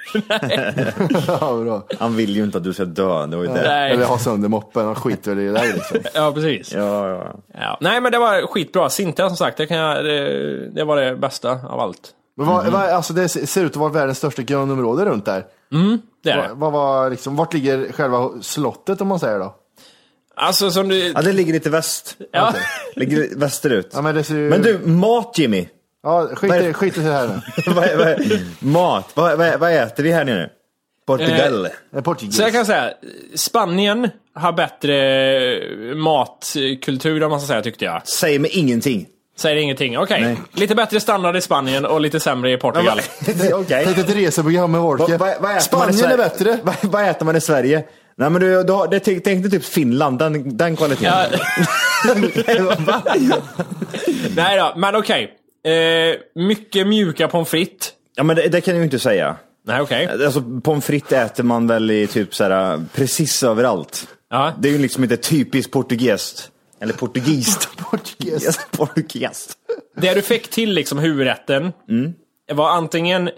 Ja, 1.41 1.57
bra. 1.65 1.87
Han 1.99 2.17
vill 2.17 2.37
ju 2.37 2.45
inte 2.45 2.59
att 2.59 2.65
du 2.65 2.73
ska 2.73 2.85
dö, 2.85 3.27
det 3.27 3.37
var 3.37 3.45
ju 3.45 3.49
det. 3.49 3.63
Nej. 3.63 3.93
Eller 3.93 4.05
ha 4.05 4.19
sönder 4.19 4.49
moppen, 4.49 4.87
han 4.87 4.95
skiter 4.95 5.35
väl 5.35 5.45
i 5.45 5.47
det 5.47 5.53
där 5.53 5.73
liksom. 5.75 5.99
Ja, 6.15 6.33
precis. 6.33 6.73
Ja, 6.75 7.09
ja. 7.09 7.35
Ja. 7.61 7.79
Nej, 7.81 8.01
men 8.01 8.13
det 8.13 8.19
var 8.19 8.47
skitbra. 8.47 8.91
Sintra 8.91 9.29
som 9.29 9.37
sagt, 9.37 9.57
det, 9.57 9.67
kan 9.67 9.77
jag, 9.77 10.05
det, 10.05 10.71
det 10.71 10.85
var 10.85 10.97
det 10.97 11.17
bästa 11.17 11.51
av 11.51 11.81
allt. 11.81 12.11
Men 12.37 12.47
vad, 12.47 12.67
vad, 12.67 12.83
alltså 12.83 13.13
det 13.13 13.29
ser 13.29 13.65
ut 13.65 13.71
att 13.71 13.77
vara 13.77 13.93
världens 13.93 14.19
största 14.19 14.43
grönområde 14.43 15.05
runt 15.05 15.25
där. 15.25 15.45
Det 16.25 16.31
är 16.31 16.37
Vad, 16.37 16.45
det. 16.45 16.55
vad 16.55 16.73
var 16.73 17.11
liksom, 17.11 17.37
vart 17.37 17.53
ligger 17.55 17.93
själva 17.93 18.31
slottet 18.41 19.01
om 19.01 19.09
man 19.09 19.21
säger 19.21 19.39
då? 19.39 19.55
Alltså 20.41 20.71
som 20.71 20.89
du... 20.89 21.09
ja, 21.15 21.23
det 21.23 21.33
ligger 21.33 21.53
lite 21.53 21.71
väst. 21.71 22.17
Ja. 22.33 22.55
Ligger 22.97 23.29
västerut. 23.37 23.91
Ja, 23.93 24.03
men, 24.03 24.15
det 24.15 24.25
ser 24.25 24.35
ju... 24.35 24.51
Men 24.51 24.63
du, 24.63 24.79
mat 24.79 25.39
Jimmy. 25.39 25.69
Ja, 26.03 26.29
skit, 26.35 26.53
är 26.53 26.63
i- 26.63 26.67
det? 26.67 26.73
skit 26.73 26.97
i 26.99 27.01
det 27.01 27.13
här 27.13 27.29
nu. 27.29 27.41
vad, 27.73 27.97
vad, 27.97 28.17
mat, 28.59 29.11
vad, 29.15 29.39
vad, 29.39 29.61
vad 29.61 29.73
äter 29.73 30.03
vi 30.03 30.13
här 30.13 30.25
nu? 30.25 30.51
Portugal. 31.07 31.69
Är 31.97 32.01
Portugis. 32.01 32.37
Så 32.37 32.43
jag 32.43 32.53
kan 32.53 32.67
säga, 32.67 32.93
Spanien 33.35 34.09
har 34.35 34.53
bättre 34.53 34.95
matkultur 35.95 37.23
om 37.23 37.31
man 37.31 37.41
ska 37.41 37.47
säga 37.47 37.63
tyckte 37.63 37.85
jag. 37.85 38.07
Säg 38.07 38.39
mig 38.39 38.51
ingenting. 38.51 39.07
Säger 39.39 39.57
ingenting. 39.57 39.99
Okej, 39.99 40.21
Nej. 40.23 40.37
lite 40.53 40.75
bättre 40.75 41.01
standard 41.01 41.37
i 41.37 41.41
Spanien 41.41 41.87
och 41.87 42.01
lite 42.01 42.21
sämre 42.21 42.53
i 42.53 42.57
Portugal. 42.57 43.01
Okej. 43.55 43.83
Tänk 43.85 43.99
ett 43.99 44.17
reseprogram 44.17 44.73
med 44.73 44.81
Wolke. 44.81 45.19
Spanien 45.61 46.11
är 46.11 46.17
bättre. 46.17 46.59
Vad 46.83 47.09
äter 47.09 47.27
man 47.27 47.37
i 47.37 47.41
Sverige? 47.41 47.85
Nej 48.21 48.31
men 48.31 48.41
du, 48.41 48.65
du 48.65 48.73
har, 48.73 48.89
det, 48.89 49.01
tänk, 49.01 49.25
tänk 49.25 49.43
dig 49.43 49.51
typ 49.51 49.65
Finland, 49.65 50.19
den, 50.19 50.57
den 50.57 50.77
kvaliteten. 50.77 51.13
Ja. 51.13 51.27
Nej 54.37 54.59
då, 54.59 54.73
men 54.77 54.97
okej. 54.97 55.35
Eh, 55.65 56.17
mycket 56.35 56.87
mjuka 56.87 57.29
pommes 57.29 57.49
frites. 57.49 57.93
Ja 58.17 58.23
men 58.23 58.37
det, 58.37 58.49
det 58.49 58.61
kan 58.61 58.75
jag 58.75 58.79
ju 58.79 58.85
inte 58.85 58.99
säga. 58.99 59.37
Nej, 59.67 59.81
okej. 59.81 60.09
Alltså 60.25 60.61
pommes 60.65 60.85
frites 60.85 61.13
äter 61.13 61.45
man 61.45 61.67
väl 61.67 61.91
i 61.91 62.07
typ 62.07 62.35
så 62.35 62.45
här, 62.45 62.85
precis 62.95 63.43
överallt. 63.43 64.09
Ja. 64.31 64.53
Det 64.59 64.69
är 64.69 64.73
ju 64.73 64.79
liksom 64.79 65.03
inte 65.03 65.17
typiskt 65.17 65.73
portugiskt. 65.73 66.51
Eller 66.81 66.93
portugist. 66.93 67.69
Portugis. 67.91 68.45
Yes, 68.45 68.61
portugist. 68.71 69.55
Det 69.97 70.15
du 70.15 70.23
fick 70.23 70.51
till 70.51 70.73
liksom 70.73 70.99
huvudrätten 70.99 71.73
var 72.53 72.71
antingen 72.71 73.31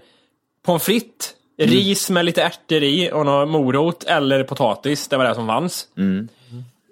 pommes 0.67 0.83
frites, 0.83 1.31
ris 1.67 2.11
med 2.11 2.25
lite 2.25 2.43
ärtor 2.43 2.83
i 2.83 3.11
och 3.13 3.27
någon 3.27 3.49
morot 3.51 4.05
eller 4.05 4.45
potatis. 4.45 5.09
Det 5.09 5.17
var 5.17 5.25
det 5.25 5.35
som 5.35 5.47
fanns. 5.47 5.87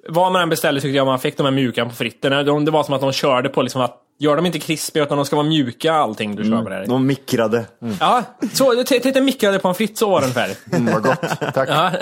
Vad 0.09 0.33
man 0.33 0.43
än 0.43 0.49
beställde 0.49 0.81
tyckte 0.81 0.97
jag 0.97 1.07
man 1.07 1.19
fick 1.19 1.37
de 1.37 1.43
här 1.43 1.51
mjuka 1.51 1.83
pommes 1.85 1.95
fritterna. 1.99 2.43
De, 2.43 2.65
det 2.65 2.71
var 2.71 2.83
som 2.85 2.95
att 2.95 3.01
de 3.01 3.13
körde 3.13 3.49
på 3.49 3.63
liksom 3.63 3.81
att 3.81 3.97
gör 4.19 4.37
dem 4.37 4.47
inte 4.47 4.59
krispiga 4.59 5.03
utan 5.05 5.17
de 5.17 5.27
ska 5.27 5.37
vara 5.37 5.47
mjuka 5.47 5.93
allting 5.93 6.37
du 6.37 6.45
kör 6.45 6.63
på 6.63 6.69
det 6.69 6.75
här. 6.75 6.87
De 6.87 7.07
mikrade. 7.07 7.65
Ja, 8.01 8.23
så 8.53 8.85
t- 8.85 9.01
tänkte 9.01 9.21
mikrade 9.21 9.59
pommes 9.59 9.77
frites 9.77 9.99
så 9.99 10.11
var 10.11 10.21
det 10.21 10.25
ungefär. 10.27 10.51
Mm, 10.73 10.93
vad 10.95 11.03
gott. 11.03 11.55
Tack. 11.55 11.69
Ja. 11.69 11.93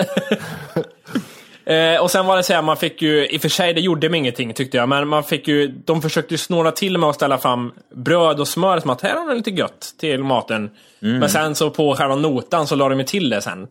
Eh, 1.69 2.01
och 2.01 2.11
sen 2.11 2.25
var 2.25 2.37
det 2.37 2.43
så 2.43 2.53
här, 2.53 2.61
man 2.61 2.77
fick 2.77 3.01
ju, 3.01 3.27
i 3.27 3.37
och 3.37 3.41
för 3.41 3.49
sig 3.49 3.73
det 3.73 3.81
gjorde 3.81 4.09
mig 4.09 4.17
ingenting 4.17 4.53
tyckte 4.53 4.77
jag, 4.77 4.89
men 4.89 5.07
man 5.07 5.23
fick 5.23 5.47
ju, 5.47 5.67
de 5.85 6.01
försökte 6.01 6.33
ju 6.33 6.37
snåla 6.37 6.71
till 6.71 6.97
med 6.97 7.09
att 7.09 7.15
ställa 7.15 7.37
fram 7.37 7.71
bröd 7.95 8.39
och 8.39 8.47
smör 8.47 8.79
som 8.79 8.89
att 8.89 9.01
här 9.01 9.15
har 9.15 9.25
ni 9.25 9.35
lite 9.35 9.51
gött 9.51 9.93
till 9.99 10.23
maten. 10.23 10.69
Men 10.99 11.29
sen 11.29 11.55
så 11.55 11.69
på 11.69 11.95
själva 11.95 12.15
notan 12.15 12.67
så 12.67 12.75
la 12.75 12.89
de 12.89 12.99
ju 12.99 13.05
till 13.05 13.29
det 13.29 13.41
sen. 13.41 13.67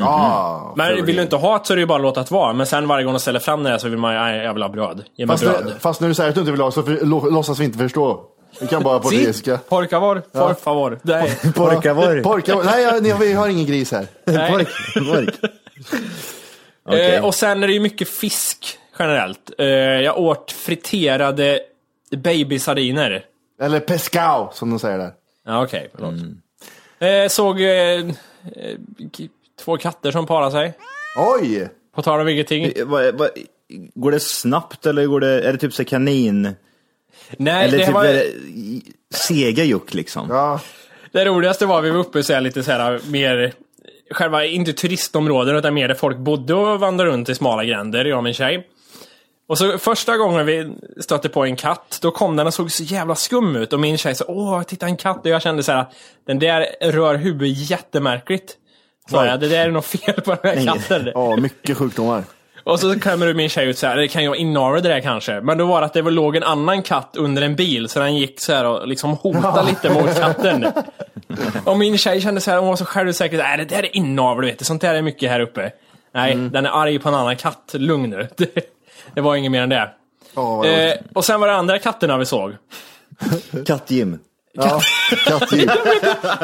Ah, 0.00 0.72
Men 0.76 1.04
vill 1.06 1.16
du 1.16 1.22
inte 1.22 1.36
ha 1.36 1.58
det 1.58 1.64
så 1.66 1.72
är 1.72 1.76
det 1.76 1.80
ju 1.80 1.86
bara 1.86 1.96
att 1.96 2.02
låta 2.02 2.20
det 2.22 2.30
vara. 2.30 2.52
Men 2.52 2.66
sen 2.66 2.88
varje 2.88 3.04
gång 3.04 3.12
de 3.14 3.20
ställer 3.20 3.40
fram 3.40 3.62
det 3.62 3.78
så 3.78 3.88
vill 3.88 3.98
man 3.98 4.12
ju, 4.14 4.20
nej 4.20 4.38
jag 4.44 4.54
vill 4.54 4.62
ha 4.62 4.68
bröd. 4.70 5.02
Ge 5.16 5.26
mig 5.26 5.38
fast, 5.38 5.44
bröd. 5.50 5.64
det, 5.74 5.80
fast 5.80 6.00
när 6.00 6.08
du 6.08 6.14
säger 6.14 6.28
att 6.28 6.34
du 6.34 6.40
inte 6.40 6.52
vill 6.52 6.60
ha 6.60 6.70
så 6.70 6.82
för, 6.82 6.98
lå, 7.06 7.30
låtsas 7.30 7.58
vi 7.58 7.64
inte 7.64 7.78
förstå. 7.78 8.20
Vi 8.60 8.66
kan 8.66 8.82
bara 8.82 8.98
portugisiska. 9.00 9.58
Por 9.68 9.86
favor, 9.86 10.22
por 10.32 10.54
favor. 10.54 10.98
Nej. 11.02 11.38
Porkavor. 11.54 12.20
Porka, 12.22 12.56
nej, 12.64 12.82
jag- 12.82 13.02
ni- 13.02 13.14
vi 13.20 13.32
har 13.32 13.48
ingen 13.48 13.66
gris 13.66 13.92
här. 13.92 14.06
Nej. 14.24 14.50
Pork. 14.52 14.68
Pork. 14.94 15.34
Eh, 16.90 17.24
och 17.24 17.34
sen 17.34 17.62
är 17.62 17.66
det 17.66 17.72
ju 17.72 17.80
mycket 17.80 18.08
fisk 18.08 18.78
generellt. 18.98 19.50
Eh, 19.58 19.66
jag 19.66 20.18
åt 20.18 20.52
friterade 20.52 21.60
babysardiner. 22.16 23.24
Eller 23.62 23.80
pescao, 23.80 24.50
som 24.52 24.70
de 24.70 24.78
säger 24.78 24.98
där. 24.98 25.12
Ja, 25.46 25.64
okej. 25.64 25.90
förlåt. 25.94 26.14
Eh, 26.98 27.28
såg 27.28 27.58
två 29.60 29.76
katter 29.76 30.10
som 30.10 30.26
parar 30.26 30.50
sig. 30.50 30.72
Oj! 31.16 31.68
På 31.94 32.02
tal 32.02 32.20
om 32.20 32.28
ingenting. 32.28 32.72
Går 33.94 34.10
det 34.10 34.20
snabbt 34.20 34.86
eller 34.86 35.06
går 35.06 35.20
det, 35.20 35.40
är 35.48 35.52
det 35.52 35.58
typ 35.58 35.74
så 35.74 35.84
kanin? 35.84 36.54
Nej, 37.36 37.64
Eller 37.64 37.78
det, 37.78 37.84
typ 37.84 37.94
var, 37.94 38.04
är 38.04 38.14
det 38.14 38.24
sega 39.14 39.64
juck 39.64 39.94
liksom? 39.94 40.28
Ja, 40.30 40.60
det 41.12 41.24
roligaste 41.24 41.66
var 41.66 41.82
vi 41.82 41.90
var 41.90 41.98
uppe 41.98 42.22
så 42.22 42.32
här 42.32 42.40
lite 42.40 42.62
så 42.62 42.72
här 42.72 43.00
mer, 43.10 43.52
själva, 44.10 44.44
inte 44.44 44.72
turistområden 44.72 45.56
utan 45.56 45.74
mer 45.74 45.88
där 45.88 45.94
folk 45.94 46.18
bodde 46.18 46.54
och 46.54 46.80
vandrade 46.80 47.10
runt 47.10 47.28
i 47.28 47.34
smala 47.34 47.64
gränder, 47.64 48.04
jag 48.04 48.16
och 48.16 48.24
min 48.24 48.34
tjej. 48.34 48.66
Och 49.48 49.58
så 49.58 49.78
första 49.78 50.16
gången 50.16 50.46
vi 50.46 50.72
stötte 51.00 51.28
på 51.28 51.44
en 51.44 51.56
katt, 51.56 51.98
då 52.02 52.10
kom 52.10 52.36
den 52.36 52.46
och 52.46 52.54
såg 52.54 52.72
så 52.72 52.82
jävla 52.82 53.14
skum 53.14 53.56
ut 53.56 53.72
och 53.72 53.80
min 53.80 53.98
tjej 53.98 54.14
sa 54.14 54.24
åh, 54.28 54.62
titta 54.62 54.86
en 54.86 54.96
katt. 54.96 55.20
Och 55.20 55.30
jag 55.30 55.42
kände 55.42 55.62
så 55.62 55.72
här, 55.72 55.86
den 56.26 56.38
där 56.38 56.66
rör 56.80 57.14
huvudet 57.14 57.70
jättemärkligt. 57.70 58.56
Sa 59.10 59.26
jag, 59.26 59.40
det 59.40 59.48
där 59.48 59.66
är 59.66 59.70
något 59.70 59.84
fel 59.84 60.20
på 60.20 60.34
den 60.42 60.58
här 60.58 60.74
katten. 60.74 61.10
ja, 61.14 61.36
mycket 61.36 61.76
sjukdomar. 61.76 62.24
Och 62.68 62.80
så 62.80 63.00
kommer 63.00 63.34
min 63.34 63.48
tjej 63.48 63.68
ut 63.68 63.78
så 63.78 63.86
här, 63.86 63.96
det 63.96 64.08
kan 64.08 64.22
ju 64.22 64.28
vara 64.28 64.38
inavel 64.38 64.82
det 64.82 64.88
där 64.88 65.00
kanske. 65.00 65.40
Men 65.40 65.58
då 65.58 65.66
var 65.66 65.80
det 65.80 65.86
att 65.86 65.92
det 65.92 66.02
låg 66.02 66.36
en 66.36 66.42
annan 66.42 66.82
katt 66.82 67.16
under 67.16 67.42
en 67.42 67.56
bil, 67.56 67.88
så 67.88 68.00
den 68.00 68.16
gick 68.16 68.40
så 68.40 68.52
här 68.52 68.64
och 68.64 68.88
liksom 68.88 69.10
hotade 69.10 69.68
lite 69.68 69.90
mot 69.90 70.20
katten. 70.20 70.66
Och 71.64 71.78
min 71.78 71.98
tjej 71.98 72.20
kände 72.20 72.40
så 72.40 72.50
här, 72.50 72.58
hon 72.58 72.68
var 72.68 72.76
så 72.76 72.84
självsäker, 72.84 73.38
nej 73.38 73.58
det 73.58 73.64
där 73.64 73.82
är 73.82 73.96
inavel 73.96 74.44
vet 74.44 74.58
du, 74.58 74.64
sånt 74.64 74.80
där 74.80 74.94
är 74.94 75.02
mycket 75.02 75.30
här 75.30 75.40
uppe. 75.40 75.70
Nej, 76.14 76.34
den 76.34 76.66
är 76.66 76.82
arg 76.82 76.98
på 76.98 77.08
en 77.08 77.14
annan 77.14 77.36
katt, 77.36 77.74
lugn 77.74 78.10
nu. 78.10 78.28
Det, 78.36 78.74
det 79.14 79.20
var 79.20 79.36
inget 79.36 79.52
mer 79.52 79.62
än 79.62 79.68
det. 79.68 79.90
Ja, 80.34 80.56
vad 80.56 80.66
Eh, 80.66 80.92
och 81.12 81.24
sen 81.24 81.40
var 81.40 81.48
det 81.48 81.54
andra 81.54 81.78
katterna 81.78 82.18
vi 82.18 82.26
såg. 82.26 82.52
Katt-Jim. 83.66 84.18
Ja, 84.52 84.80
kattdjur. 85.24 85.70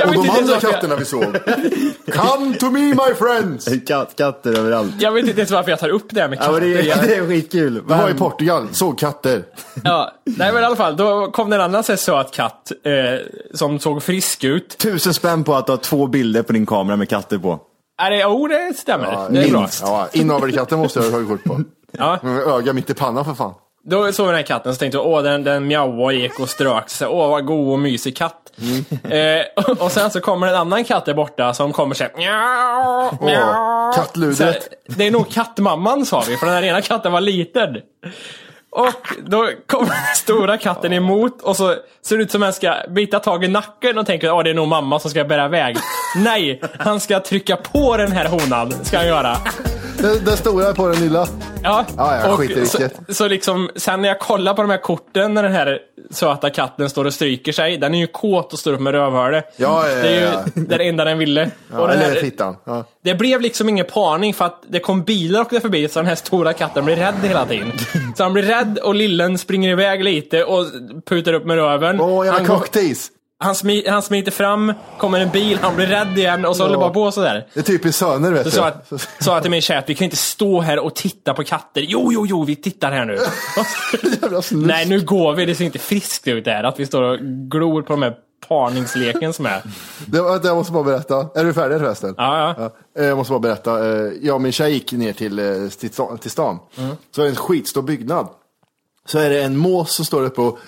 Och 0.07 0.15
de 0.15 0.31
andra 0.31 0.61
katterna 0.61 0.97
vi 0.97 1.05
såg. 1.05 1.25
Come 2.13 2.55
to 2.57 2.71
me 2.71 2.81
my 2.81 3.15
friends! 3.19 3.69
Katt, 3.87 4.17
katter 4.17 4.59
överallt. 4.59 4.93
Jag 4.99 5.13
vet 5.13 5.27
inte 5.27 5.41
ens 5.41 5.51
varför 5.51 5.71
jag 5.71 5.79
tar 5.79 5.89
upp 5.89 6.07
det 6.11 6.21
här 6.21 6.29
med 6.29 6.39
Ja, 6.39 6.43
katter. 6.43 6.61
men 6.61 6.71
det, 6.71 6.91
är, 6.91 7.03
det 7.07 7.15
är 7.15 7.27
skitkul. 7.29 7.83
Jag 7.89 7.97
var 7.99 8.11
i 8.11 8.15
Portugal, 8.15 8.69
såg 8.73 8.99
katter. 8.99 9.45
Ja, 9.85 10.13
nej 10.25 10.53
men 10.53 10.63
i 10.63 10.67
alla 10.67 10.77
fall, 10.77 10.97
då 10.97 11.31
kom 11.31 11.51
det 11.51 11.57
en 11.57 11.63
annan 11.63 11.85
söt 11.85 12.31
katt 12.35 12.73
eh, 12.85 12.93
som 13.55 13.79
såg 13.79 14.03
frisk 14.03 14.45
ut. 14.45 14.79
Tusen 14.79 15.15
spänn 15.15 15.45
på 15.45 15.55
att 15.55 15.69
ha 15.69 15.77
två 15.77 16.07
bilder 16.07 16.43
på 16.43 16.53
din 16.53 16.67
kamera 16.67 16.97
med 16.97 17.09
katter 17.09 17.39
på. 17.39 17.61
Är 18.03 18.11
det, 18.11 18.25
oh, 18.25 18.49
det 18.49 18.75
stämmer. 18.77 19.13
Ja, 19.13 19.29
det 19.31 19.45
är 19.45 19.51
bra. 19.51 19.61
minst. 19.61 19.83
Ja, 19.87 20.09
inavelkatten 20.13 20.79
måste 20.79 20.99
jag 20.99 21.05
ha 21.07 21.13
tagit 21.13 21.29
kort 21.29 21.45
på. 21.45 21.61
Ja. 21.99 22.19
Öga 22.59 22.73
mitt 22.73 22.91
i 22.91 22.95
pannan 22.95 23.25
för 23.25 23.35
fan. 23.35 23.55
Då 23.87 24.13
såg 24.13 24.27
vi 24.27 24.31
den 24.31 24.37
här 24.37 24.43
katten 24.47 24.75
så 24.75 24.79
tänkte 24.79 24.99
jag, 24.99 25.07
åh 25.07 25.23
den, 25.23 25.45
den 25.45 25.67
mjauade 25.67 26.03
och 26.05 26.13
gick 26.13 26.41
och 26.41 26.49
strök 26.49 26.89
sig. 26.91 27.09
Åh 27.09 27.31
vad 27.31 27.47
god 27.47 27.73
och 27.73 27.79
mysig 27.79 28.17
katt. 28.17 28.41
Eh, 29.11 29.65
och, 29.65 29.83
och 29.83 29.93
sen 29.93 30.11
så 30.11 30.21
kommer 30.21 30.47
en 30.47 30.55
annan 30.55 30.85
katt 30.85 31.05
där 31.05 31.15
borta 31.15 31.55
som 31.55 31.73
kommer 31.73 31.95
såhär 31.95 32.13
mjau, 32.17 33.11
Åh, 33.21 33.27
mjau. 33.27 33.93
kattludret. 33.95 34.63
Så 34.63 34.93
Det 34.99 35.07
är 35.07 35.11
nog 35.11 35.31
kattmamman 35.31 36.07
sa 36.07 36.25
vi, 36.29 36.37
för 36.37 36.47
den 36.47 36.55
här 36.55 36.63
ena 36.63 36.81
katten 36.83 37.13
var 37.13 37.21
liten. 37.21 37.77
Och 38.71 39.09
då 39.27 39.51
kommer 39.67 39.87
den 39.87 40.15
stora 40.17 40.59
katten 40.59 40.93
emot 40.93 41.43
och 41.43 41.57
så 41.57 41.75
ser 42.03 42.17
det 42.17 42.23
ut 42.23 42.31
som 42.31 42.43
att 42.43 42.47
han 42.47 42.53
ska 42.53 42.75
bita 42.89 43.19
tag 43.21 43.45
i 43.45 43.49
nacken 43.49 43.99
och 43.99 44.07
tänker 44.07 44.39
att 44.39 44.45
det 44.45 44.51
är 44.51 44.55
nog 44.55 44.69
mamma 44.69 44.99
som 45.01 45.11
ska 45.11 45.25
bära 45.25 45.45
iväg. 45.45 45.77
Nej, 46.17 46.61
han 46.79 47.01
ska 47.01 47.21
trycka 47.21 47.57
på 47.57 47.97
den 47.97 48.13
här 48.13 48.25
honan, 48.29 48.73
ska 48.85 48.97
han 48.97 49.07
göra. 49.07 49.37
Den, 50.05 50.25
den 50.25 50.37
stora 50.37 50.75
på 50.75 50.89
den 50.89 51.01
lilla. 51.01 51.27
Ja, 51.63 51.85
Ja, 51.97 52.17
jag 52.21 52.33
och 52.33 52.39
skiter 52.39 52.61
i 52.61 52.67
så, 52.67 52.79
vilket. 52.79 53.17
så 53.17 53.29
liksom, 53.29 53.71
sen 53.77 54.03
när 54.03 54.09
jag 54.09 54.21
kollar 54.21 54.55
på 54.55 54.63
de 54.63 54.71
här 54.71 54.79
korten 54.83 55.35
när 55.35 55.43
den 55.43 55.53
här 55.53 55.79
söta 56.11 56.51
katten 56.51 56.91
står 56.91 57.05
och 57.05 57.15
stryker 57.15 57.53
sig, 57.53 57.77
den 57.79 57.95
är 57.95 57.99
ju 57.99 58.07
kåt 58.07 58.53
och 58.53 58.59
står 58.59 58.73
upp 58.73 58.81
med 58.81 58.93
rövhålet. 58.93 59.45
Ja, 59.57 59.89
ja, 59.89 59.97
ja, 59.97 60.03
Det 60.03 60.09
är 60.09 60.21
ju 60.21 60.27
ja. 60.55 60.77
det 60.79 60.89
enda 60.89 61.05
den 61.05 61.19
ville. 61.19 61.51
Ja, 61.73 61.81
och 61.81 61.89
den 61.89 61.99
här, 61.99 62.15
fittan. 62.15 62.57
Ja. 62.65 62.85
det 63.05 63.15
blev 63.15 63.41
liksom 63.41 63.69
ingen 63.69 63.87
parning 63.87 64.35
för 64.35 64.45
att 64.45 64.63
det 64.69 64.81
kom 64.81 65.03
bilar 65.03 65.41
och 65.41 65.47
åkte 65.47 65.61
förbi 65.61 65.89
så 65.89 65.99
den 65.99 66.07
här 66.07 66.15
stora 66.15 66.53
katten 66.53 66.85
blir 66.85 66.97
rädd 66.97 67.15
hela 67.23 67.47
tiden. 67.47 67.73
Så 68.17 68.23
han 68.23 68.33
blir 68.33 68.43
rädd 68.43 68.79
och 68.79 68.95
lillen 68.95 69.39
springer 69.39 69.71
iväg 69.71 70.05
lite 70.05 70.45
och 70.45 70.67
putar 71.09 71.33
upp 71.33 71.45
med 71.47 71.57
röven. 71.57 72.01
Åh, 72.01 72.25
jävla 72.27 72.39
han, 72.41 72.49
går- 72.49 72.57
cocktease. 72.57 73.11
Han, 73.39 73.55
smi, 73.55 73.85
han 73.89 74.03
smiter 74.03 74.31
fram, 74.33 74.73
kommer 74.99 75.21
en 75.21 75.31
bil, 75.31 75.59
han 75.63 75.77
blir 75.77 75.87
rädd 75.87 76.19
igen 76.19 76.45
och 76.45 76.57
så 76.57 76.63
håller 76.63 76.75
det 76.77 76.81
bara 76.81 76.91
på 76.91 77.13
sådär. 77.13 77.47
Det 77.55 77.61
är 77.61 77.65
typiskt 77.65 77.99
söner 77.99 78.33
vet 78.33 78.43
Så 78.43 78.49
du. 78.49 78.57
sa 78.57 78.73
jag, 78.91 79.01
sa 79.25 79.41
till 79.41 79.51
min 79.51 79.63
chef, 79.63 79.85
vi 79.87 79.95
kan 79.95 80.05
inte 80.05 80.17
stå 80.17 80.61
här 80.61 80.79
och 80.79 80.95
titta 80.95 81.35
på 81.35 81.45
katter. 81.45 81.81
Jo, 81.89 82.11
jo, 82.13 82.27
jo, 82.27 82.45
vi 82.45 82.57
tittar 82.57 82.93
här 82.93 83.05
nu. 83.05 83.19
Nej, 84.67 84.87
nu 84.87 85.01
går 85.01 85.33
vi. 85.35 85.45
Det 85.47 85.55
ser 85.55 85.65
inte 85.65 85.79
friskt 85.79 86.29
ut 86.29 86.45
där. 86.45 86.65
Att 86.65 86.81
vi 86.81 86.87
står 86.87 87.03
och 87.03 87.19
glor 87.51 87.83
på 87.83 87.93
de 87.93 88.03
här 88.03 88.15
parningsleken 88.49 89.33
som 89.33 89.47
är. 89.47 89.63
Det, 90.07 90.19
jag 90.49 90.57
måste 90.57 90.73
bara 90.73 90.85
berätta. 90.85 91.29
Är 91.35 91.45
du 91.45 91.55
färdig 91.55 91.79
förresten? 91.79 92.15
Ja, 92.17 92.55
ja. 92.59 92.71
Eh, 93.03 93.07
Jag 93.09 93.17
måste 93.19 93.31
bara 93.31 93.41
berätta. 93.41 93.87
Eh, 93.87 94.13
Jag 94.23 94.35
och 94.35 94.41
min 94.41 94.53
tjej 94.53 94.73
gick 94.73 94.93
ner 94.93 95.13
till, 95.13 95.39
eh, 95.39 95.69
till 95.79 95.91
stan- 95.91 96.19
till 96.19 96.31
stan. 96.31 96.59
Så 97.15 97.21
är 97.21 97.25
det 97.25 97.31
en 97.31 97.37
skitstor 97.37 97.83
byggnad. 97.83 98.29
Så 99.07 99.19
är 99.19 99.31
det 99.31 99.43
en 99.43 99.57
mås 99.57 99.95
som 99.95 100.05
står 100.05 100.23
uppe 100.25 100.41
och 100.41 100.59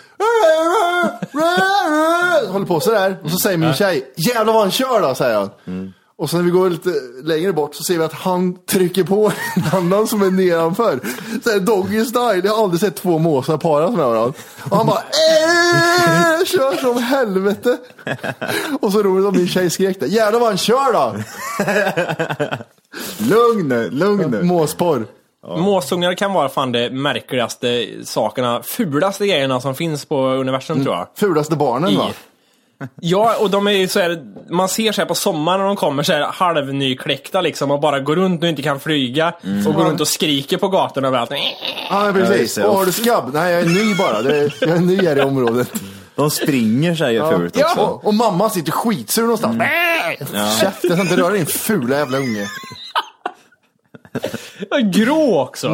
håller 2.52 2.66
på 2.66 2.80
sådär. 2.80 3.16
Och 3.24 3.30
så 3.30 3.38
säger 3.38 3.59
min 3.59 3.74
tjej, 3.74 4.12
jävlar 4.16 4.52
vad 4.52 4.62
han 4.62 4.70
kör 4.70 5.00
då, 5.00 5.14
säger 5.14 5.37
han. 5.38 5.50
Och 6.18 6.30
så 6.30 6.37
när 6.37 6.44
vi 6.44 6.50
går 6.50 6.70
lite 6.70 6.90
längre 7.24 7.52
bort 7.52 7.74
så 7.74 7.82
ser 7.82 7.98
vi 7.98 8.04
att 8.04 8.12
han 8.12 8.56
trycker 8.66 9.04
på 9.04 9.32
en 9.56 9.62
annan 9.78 10.06
som 10.06 10.22
är 10.22 10.30
nedanför. 10.30 11.00
Så 11.44 11.50
här 11.50 11.61
doggy 11.61 12.04
style. 12.04 12.40
Jag 12.44 12.54
har 12.54 12.62
aldrig 12.64 12.80
sett 12.80 12.96
två 12.96 13.18
måsar 13.18 13.56
paras 13.56 13.90
med 13.90 14.06
varandra. 14.06 14.32
Och 14.70 14.76
han 14.76 14.87
bara 14.87 14.98
"Eh, 14.98 16.44
kör 16.44 16.76
som 16.80 17.02
helvete. 17.02 17.76
Och 18.80 18.92
så 18.92 19.02
roligt 19.02 19.26
att 19.26 19.35
min 19.35 19.48
tjej 19.48 19.70
skrek 19.70 20.00
det. 20.00 20.06
Jävlar 20.06 20.40
vad 20.40 20.48
han 20.48 20.59
kör 20.59 20.92
då! 20.92 21.14
Lugn 23.35 23.68
nu, 23.68 23.90
lugn 23.90 24.30
nu. 24.30 24.42
Måsporr. 24.42 25.06
Måsungar 25.46 26.14
kan 26.14 26.32
vara 26.32 26.48
fan 26.48 26.72
det 26.72 26.90
märkligaste 26.90 27.87
sakerna, 28.04 28.62
fulaste 28.62 29.26
grejerna 29.26 29.61
som 29.61 29.74
finns 29.74 30.04
på 30.04 30.16
universum 30.28 30.85
tror 30.85 30.96
jag. 30.96 31.06
Fulaste 31.16 31.56
barnen 31.56 31.90
I. 31.90 31.96
va? 31.96 32.06
Ja, 33.00 33.37
och 33.40 33.50
de 33.50 33.66
är 33.66 33.70
ju 33.70 33.88
så 33.88 34.00
här, 34.00 34.22
man 34.50 34.68
ser 34.68 34.92
så 34.92 35.00
här 35.00 35.09
på 35.09 35.14
sommaren 35.14 35.61
när 35.61 35.66
de 35.66 35.76
kommer 35.76 36.02
så 36.02 36.12
här 36.12 36.26
halvnykläckta 36.32 37.40
liksom 37.40 37.70
och 37.70 37.80
bara 37.80 38.00
går 38.00 38.16
runt 38.16 38.42
och 38.42 38.48
inte 38.48 38.62
kan 38.62 38.80
flyga. 38.80 39.32
Och 39.66 39.74
går 39.74 39.85
runt 39.85 40.00
och 40.00 40.09
skriker 40.09 40.56
på 40.56 40.68
gatorna 40.68 41.09
överallt. 41.09 41.30
Ja 41.30 41.37
Ja, 42.06 42.12
precis. 42.12 42.59
Åh, 42.59 42.78
har 42.78 42.87
du 42.87 42.92
skabb? 42.92 43.30
Nej 43.32 43.52
jag 43.52 43.62
är 43.62 43.66
ny 43.66 43.94
bara. 43.94 44.22
Det 44.22 44.37
är, 44.37 44.54
jag 44.61 44.70
är 44.70 44.80
ny 44.80 44.96
här 45.06 45.16
i 45.16 45.20
området. 45.20 45.72
De 46.14 46.30
springer 46.30 46.94
så 46.94 47.04
här 47.04 47.11
gör 47.11 47.32
fult 47.32 47.56
också. 47.56 47.80
Och, 47.80 48.06
och 48.06 48.14
mamma 48.14 48.50
sitter 48.50 48.72
skitsur 48.72 49.22
någonstans. 49.22 49.54
Mm. 49.54 50.50
Käften, 50.61 50.90
jag 50.90 50.98
ska 50.98 51.00
inte 51.00 51.16
röra 51.16 51.32
din 51.32 51.46
fula 51.46 51.96
jävla 51.96 52.18
unge. 52.18 52.46
Grå 54.92 55.40
också! 55.40 55.68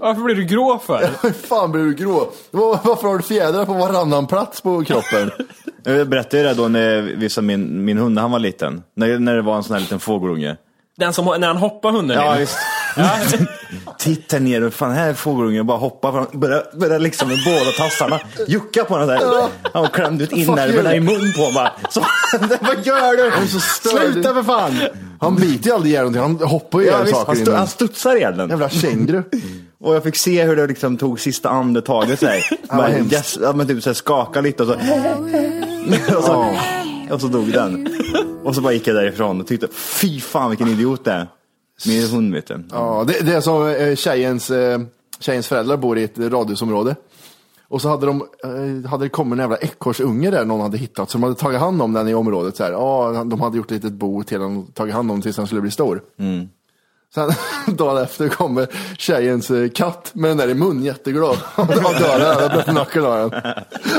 Varför 0.00 0.22
blir 0.22 0.34
du 0.34 0.44
grå 0.44 0.78
för? 0.78 0.98
Hur 1.22 1.32
fan 1.32 1.72
blir 1.72 1.82
du 1.82 1.94
grå? 1.94 2.28
Var- 2.50 2.78
Varför 2.84 3.08
har 3.08 3.16
du 3.16 3.22
fjädrar 3.22 3.64
på 3.66 3.72
varannan 3.72 4.26
plats 4.26 4.60
på 4.60 4.84
kroppen? 4.84 5.30
Jag 5.82 6.08
berättade 6.08 6.42
ju 6.42 6.48
det 6.48 6.54
då 6.54 6.68
när 6.68 7.00
vi 7.00 7.14
visade 7.14 7.46
min, 7.46 7.84
min 7.84 7.98
hund 7.98 8.14
när 8.14 8.22
han 8.22 8.30
var 8.30 8.38
liten. 8.38 8.82
När, 8.94 9.18
när 9.18 9.34
det 9.36 9.42
var 9.42 9.56
en 9.56 9.62
sån 9.62 9.74
här 9.74 9.80
liten 9.80 10.00
fågelunge. 10.00 10.56
Den 10.96 11.12
som, 11.12 11.24
när 11.24 11.46
han 11.46 11.56
hoppar 11.56 11.90
hunden 11.92 12.16
Ja, 12.16 12.40
in. 12.40 12.46
Visst. 12.98 13.36
Titta 13.98 14.38
ner 14.38 14.62
och 14.62 14.74
fan 14.74 14.92
här 14.92 15.08
är 15.08 15.14
fågelungen 15.14 15.66
bara 15.66 15.78
hoppa 15.78 16.12
fram. 16.12 16.40
Börja, 16.40 16.62
börja 16.74 16.98
liksom 16.98 17.28
med 17.28 17.38
båda 17.44 17.70
tassarna 17.70 18.20
jucka 18.48 18.84
på 18.84 18.98
den 18.98 19.08
där. 19.08 19.20
Han 19.72 19.88
klämde 19.88 20.24
ut 20.24 20.32
innerverna 20.32 20.94
i 20.94 21.00
mun 21.00 21.32
på 21.36 21.40
honom 21.40 21.54
bara. 21.54 21.72
Så, 21.90 22.00
vad 22.60 22.86
gör 22.86 23.16
du? 23.16 23.26
är 23.26 23.46
så. 23.46 23.60
Sluta 23.60 24.34
för 24.34 24.42
fan! 24.42 24.72
Han 25.20 25.36
biter 25.36 25.66
ju 25.66 25.74
aldrig 25.74 25.92
ihjäl 25.92 26.10
någonting, 26.10 26.40
han 26.40 26.48
hoppar 26.50 26.80
ju 26.80 26.86
Ja, 26.86 26.92
ihjäl 26.92 27.04
visst, 27.04 27.16
saker 27.16 27.26
han, 27.26 27.36
stu, 27.36 27.52
han 27.52 27.66
studsar 27.66 28.16
ihjäl 28.16 28.36
den. 28.36 28.50
Jävla 28.50 28.68
känguru. 28.68 29.22
Och 29.80 29.94
jag 29.94 30.02
fick 30.02 30.16
se 30.16 30.44
hur 30.44 30.56
det 30.56 30.66
liksom 30.66 30.96
tog 30.96 31.20
sista 31.20 31.48
andetaget 31.48 32.20
såhär. 32.20 32.44
vad 32.68 32.76
Bara, 32.78 32.88
hemskt. 32.88 33.12
yes, 33.12 33.38
ja, 33.42 33.52
men 33.52 33.66
typ 33.66 33.96
skaka 33.96 34.40
lite 34.40 34.62
och 34.62 34.68
så. 34.68 34.74
och, 36.18 36.24
så 36.24 36.56
och 37.10 37.20
så 37.20 37.26
dog 37.26 37.52
den. 37.52 37.88
Och 38.44 38.54
så 38.54 38.60
bara 38.60 38.72
gick 38.72 38.86
jag 38.86 38.96
därifrån 38.96 39.40
och 39.40 39.46
tyckte, 39.46 39.68
fy 39.72 40.20
fan 40.20 40.50
vilken 40.50 40.68
idiot 40.68 41.04
det 41.04 41.12
är. 41.12 41.26
Min 41.86 42.08
hund 42.08 42.34
vet 42.34 42.46
du. 42.46 42.64
Ja, 42.72 43.04
det, 43.06 43.20
det 43.20 43.32
är 43.34 43.40
som 43.40 43.68
eh, 43.68 43.94
tjejens, 43.96 44.50
eh, 44.50 44.80
tjejens 45.20 45.46
föräldrar 45.48 45.76
bor 45.76 45.98
i 45.98 46.04
ett 46.04 46.18
radhusområde. 46.18 46.96
Och 47.68 47.82
så 47.82 47.88
hade, 47.88 48.06
de, 48.06 48.22
eh, 48.44 48.90
hade 48.90 49.04
det 49.04 49.08
kommit 49.08 49.32
en 49.32 49.38
jävla 49.38 49.56
ekorrsunge 49.56 50.30
där 50.30 50.44
någon 50.44 50.60
hade 50.60 50.78
hittat, 50.78 51.10
så 51.10 51.18
de 51.18 51.22
hade 51.22 51.34
tagit 51.34 51.60
hand 51.60 51.82
om 51.82 51.92
den 51.92 52.08
i 52.08 52.14
området. 52.14 52.56
Så 52.56 52.64
här. 52.64 52.70
Ja, 52.72 53.24
de 53.26 53.40
hade 53.40 53.56
gjort 53.56 53.66
ett 53.66 53.70
litet 53.84 53.92
bo 53.92 54.22
till 54.22 54.40
den 54.40 54.56
och 54.56 54.74
tagit 54.74 54.94
hand 54.94 55.10
om 55.10 55.16
den 55.16 55.22
tills 55.22 55.36
den 55.36 55.46
skulle 55.46 55.60
bli 55.60 55.70
stor. 55.70 56.02
Sen 57.14 57.30
dagen 57.76 58.02
efter 58.02 58.28
kommer 58.28 58.66
tjejens 58.98 59.50
eh, 59.50 59.68
katt 59.70 60.10
med 60.14 60.30
den 60.30 60.36
där 60.36 60.48
i 60.48 60.54
mun, 60.54 60.82
jätteglad. 60.82 61.36
Han 61.54 61.66
dör, 61.66 62.34
han 62.34 62.42
har 62.42 62.48
blivit 62.48 62.66
nacken 62.74 63.04
av 63.04 63.30
den. 63.30 63.42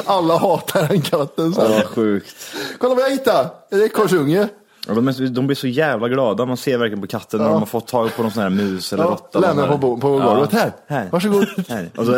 Alla 0.05 0.37
hatar 0.37 0.87
den 0.87 1.01
katten. 1.01 1.53
Så 1.53 1.61
Ja, 1.61 1.67
här. 1.67 1.73
vad 1.75 1.85
sjukt. 1.85 2.35
Kolla 2.79 2.95
vad 2.95 3.03
jag 3.03 3.09
hittade! 3.11 3.49
En 3.71 3.81
ekorrsunge. 3.81 4.47
Ja, 4.87 4.93
de, 4.93 5.07
är, 5.07 5.27
de 5.29 5.47
blir 5.47 5.55
så 5.55 5.67
jävla 5.67 6.07
glada, 6.09 6.45
man 6.45 6.57
ser 6.57 6.77
verkligen 6.77 7.01
på 7.01 7.07
katten 7.07 7.39
när 7.41 7.49
de 7.49 7.59
har 7.59 7.65
fått 7.65 7.87
tag 7.87 8.15
på 8.15 8.21
någon 8.21 8.31
sån 8.31 8.43
här 8.43 8.49
mus 8.49 8.93
eller 8.93 9.03
Ja, 9.03 9.09
råtta. 9.09 9.39
lämna 9.39 9.67
på, 9.67 9.77
bo- 9.77 9.97
på 9.99 10.09
golvet. 10.09 10.51
Här, 10.53 10.71
Här. 10.87 11.09
varsågod. 11.11 11.45
Här. 11.69 11.89
Och, 11.95 12.05
så, 12.05 12.11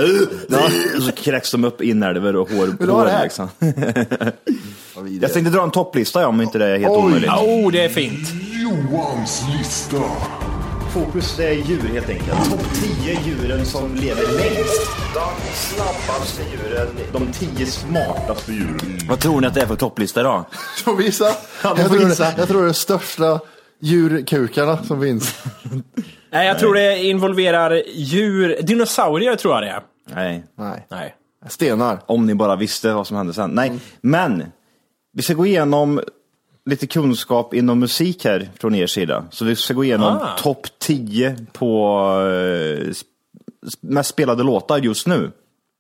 ja, 0.50 0.58
och 0.98 1.04
så 1.04 1.12
kräks 1.12 1.52
de 1.52 1.64
upp 1.66 1.82
inälvor 1.82 2.36
och 2.36 2.50
hår. 2.50 2.66
Vill 2.66 2.88
du 2.88 2.92
ha 2.94 3.04
det 3.04 3.10
hår 3.12 3.18
här? 3.18 3.24
liksom. 3.24 3.50
Jag 5.22 5.34
tänkte 5.34 5.52
dra 5.54 5.64
en 5.64 5.72
topplista 5.72 6.22
ja, 6.22 6.28
om 6.28 6.42
inte 6.42 6.58
det 6.58 6.66
är 6.68 6.78
helt 6.80 6.92
Oj. 6.92 6.98
omöjligt. 6.98 7.32
Oh, 7.32 7.72
det 7.72 7.86
är 7.86 7.90
fint. 7.90 8.30
Johans 8.64 9.44
lista. 9.58 9.98
Fokus 10.94 11.36
det 11.38 11.46
är 11.48 11.54
djur 11.54 11.82
helt 11.94 12.10
enkelt. 12.10 12.50
Topp 12.50 12.66
10 12.74 13.20
djuren 13.26 13.66
som 13.66 13.96
lever 13.96 14.22
längst. 14.38 14.92
De 15.14 15.54
snabbaste 15.54 16.42
djuren, 16.52 16.88
de 17.14 17.32
10 17.32 17.66
smartaste 17.66 18.54
djuren. 18.54 19.00
Vad 19.10 19.20
tror 19.20 19.42
ni 19.42 19.48
att 19.48 19.54
det 19.54 19.62
är 19.62 19.66
för 19.66 19.76
topplista 19.76 20.24
då? 20.24 20.46
Får 20.84 20.96
vi 20.96 21.04
gissa? 21.06 21.26
Ja, 21.64 21.74
vi 21.74 21.82
jag, 21.82 21.90
får 21.90 21.98
tror 21.98 22.10
gissa. 22.10 22.24
Det, 22.24 22.34
jag 22.38 22.48
tror 22.48 22.64
det 22.64 22.70
är 22.70 22.74
största 22.74 23.40
djurkukarna 23.80 24.84
som 24.84 25.02
finns. 25.02 25.36
Nej, 26.32 26.48
jag 26.48 26.60
tror 26.60 26.74
det 26.74 26.98
involverar 27.04 27.84
djur. 27.96 28.58
Dinosaurier 28.62 29.36
tror 29.36 29.54
jag 29.54 29.64
det 29.64 29.70
är. 29.70 29.82
Nej, 30.16 30.44
Nej. 30.58 30.88
Nej. 30.92 31.16
Stenar. 31.50 32.00
om 32.06 32.26
ni 32.26 32.36
bara 32.36 32.56
visste 32.56 32.94
vad 32.94 33.08
som 33.08 33.18
hände 33.18 33.34
sen. 33.34 33.50
Nej, 33.50 33.72
men 34.02 34.44
vi 35.14 35.22
ska 35.22 35.34
gå 35.34 35.46
igenom 35.46 36.02
lite 36.66 36.88
kunskap 36.88 37.54
inom 37.54 37.80
musik 37.80 38.26
här 38.26 38.50
från 38.60 38.76
er 38.76 38.88
sida. 38.88 39.26
Så 39.32 39.46
vi 39.46 39.56
ska 39.56 39.74
gå 39.74 39.84
igenom 39.84 40.18
Ah. 40.22 40.38
topp 40.38 40.68
10 40.80 41.36
på 41.54 41.98
eh, 42.82 42.94
mest 43.82 44.10
spelade 44.10 44.44
låtar 44.44 44.78
just 44.78 45.08
nu. 45.08 45.32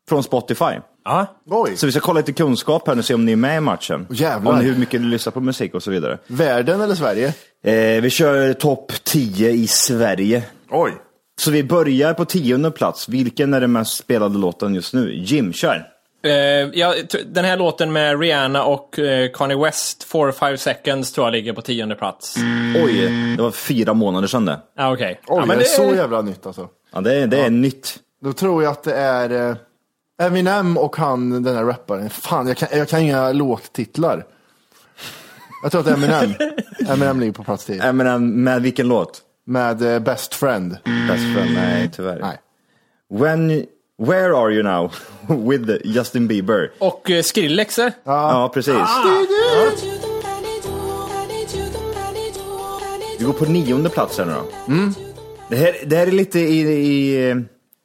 Från 0.09 0.23
Spotify. 0.23 0.65
Ja. 1.05 1.25
Oj. 1.49 1.77
Så 1.77 1.85
vi 1.85 1.91
ska 1.91 2.01
kolla 2.01 2.19
lite 2.19 2.33
kunskap 2.33 2.87
här 2.87 2.95
nu 2.95 2.99
och 2.99 3.05
se 3.05 3.13
om 3.13 3.25
ni 3.25 3.31
är 3.31 3.35
med 3.35 3.57
i 3.57 3.59
matchen. 3.59 4.07
Jävlar. 4.09 4.51
Om 4.51 4.59
hur 4.59 4.75
mycket 4.75 5.01
ni 5.01 5.07
lyssnar 5.07 5.31
på 5.31 5.39
musik 5.41 5.73
och 5.73 5.83
så 5.83 5.91
vidare. 5.91 6.17
Världen 6.27 6.81
eller 6.81 6.95
Sverige? 6.95 7.33
Eh, 7.63 8.01
vi 8.01 8.09
kör 8.09 8.53
topp 8.53 8.91
10 9.03 9.49
i 9.51 9.67
Sverige. 9.67 10.43
Oj. 10.69 10.91
Så 11.41 11.51
vi 11.51 11.63
börjar 11.63 12.13
på 12.13 12.25
tionde 12.25 12.71
plats. 12.71 13.09
Vilken 13.09 13.53
är 13.53 13.61
den 13.61 13.71
mest 13.71 13.97
spelade 13.97 14.37
låten 14.37 14.75
just 14.75 14.93
nu? 14.93 15.13
Jim, 15.15 15.53
kör. 15.53 15.87
Eh, 16.23 16.31
ja, 16.73 16.95
den 17.25 17.45
här 17.45 17.57
låten 17.57 17.91
med 17.91 18.19
Rihanna 18.19 18.63
och 18.63 18.99
eh, 18.99 19.31
Kanye 19.31 19.57
West, 19.57 20.07
4-5 20.11 20.55
seconds, 20.55 21.11
tror 21.11 21.27
jag 21.27 21.31
ligger 21.31 21.53
på 21.53 21.61
tionde 21.61 21.95
plats. 21.95 22.35
Oj, 22.83 23.09
det 23.37 23.43
var 23.43 23.51
fyra 23.51 23.93
månader 23.93 24.27
sedan 24.27 24.45
det. 24.45 24.59
Ja, 24.77 24.93
okej. 24.93 25.21
Oj, 25.27 25.39
ja, 25.39 25.45
men 25.45 25.57
det 25.57 25.63
är 25.63 25.67
så 25.67 25.95
jävla 25.95 26.21
nytt 26.21 26.45
alltså. 26.45 26.69
Ja, 26.93 27.01
det 27.01 27.15
är, 27.15 27.27
det 27.27 27.39
är 27.39 27.49
nytt. 27.49 27.99
Då 28.21 28.33
tror 28.33 28.63
jag 28.63 28.71
att 28.71 28.83
det 28.83 28.95
är 28.95 29.49
eh, 29.49 29.55
Eminem 30.21 30.77
och 30.77 30.95
han, 30.95 31.43
den 31.43 31.55
här 31.55 31.63
rapparen. 31.63 32.09
Fan, 32.09 32.47
jag 32.47 32.57
kan, 32.57 32.69
jag 32.71 32.89
kan 32.89 32.99
inga 32.99 33.31
låttitlar. 33.31 34.25
Jag 35.63 35.71
tror 35.71 35.81
att 35.81 35.87
det 35.87 35.91
är 35.91 35.95
Eminem. 35.95 36.33
Eminem 36.89 37.19
ligger 37.19 37.33
på 37.33 37.43
plats 37.43 37.65
10. 37.65 37.83
Äh, 37.83 37.93
men, 37.93 38.07
ähm, 38.07 38.43
med 38.43 38.61
vilken 38.61 38.87
låt? 38.87 39.21
Med 39.45 39.81
eh, 39.81 39.99
Best 39.99 40.33
Friend. 40.33 40.71
Best 41.07 41.33
friend? 41.35 41.53
Nej, 41.53 41.91
tyvärr. 41.95 42.19
Nej. 42.19 42.37
When, 43.09 43.65
where 44.01 44.35
are 44.35 44.51
you 44.51 44.63
now? 44.63 44.91
With 45.49 45.81
Justin 45.83 46.27
Bieber. 46.27 46.71
Och 46.79 47.11
eh, 47.11 47.21
Skrillex, 47.21 47.79
eh? 47.79 47.91
Ja, 48.03 48.51
precis. 48.53 48.73
Vi 53.19 53.25
går 53.25 53.33
på 53.33 53.45
nionde 53.45 53.89
plats 53.89 54.17
här 54.17 54.25
nu 54.25 54.33
då. 54.33 54.73
Mm. 54.73 54.93
Det, 55.49 55.55
här, 55.55 55.75
det 55.85 55.95
här 55.95 56.07
är 56.07 56.11
lite 56.11 56.39
i, 56.39 56.59
i, 56.61 57.35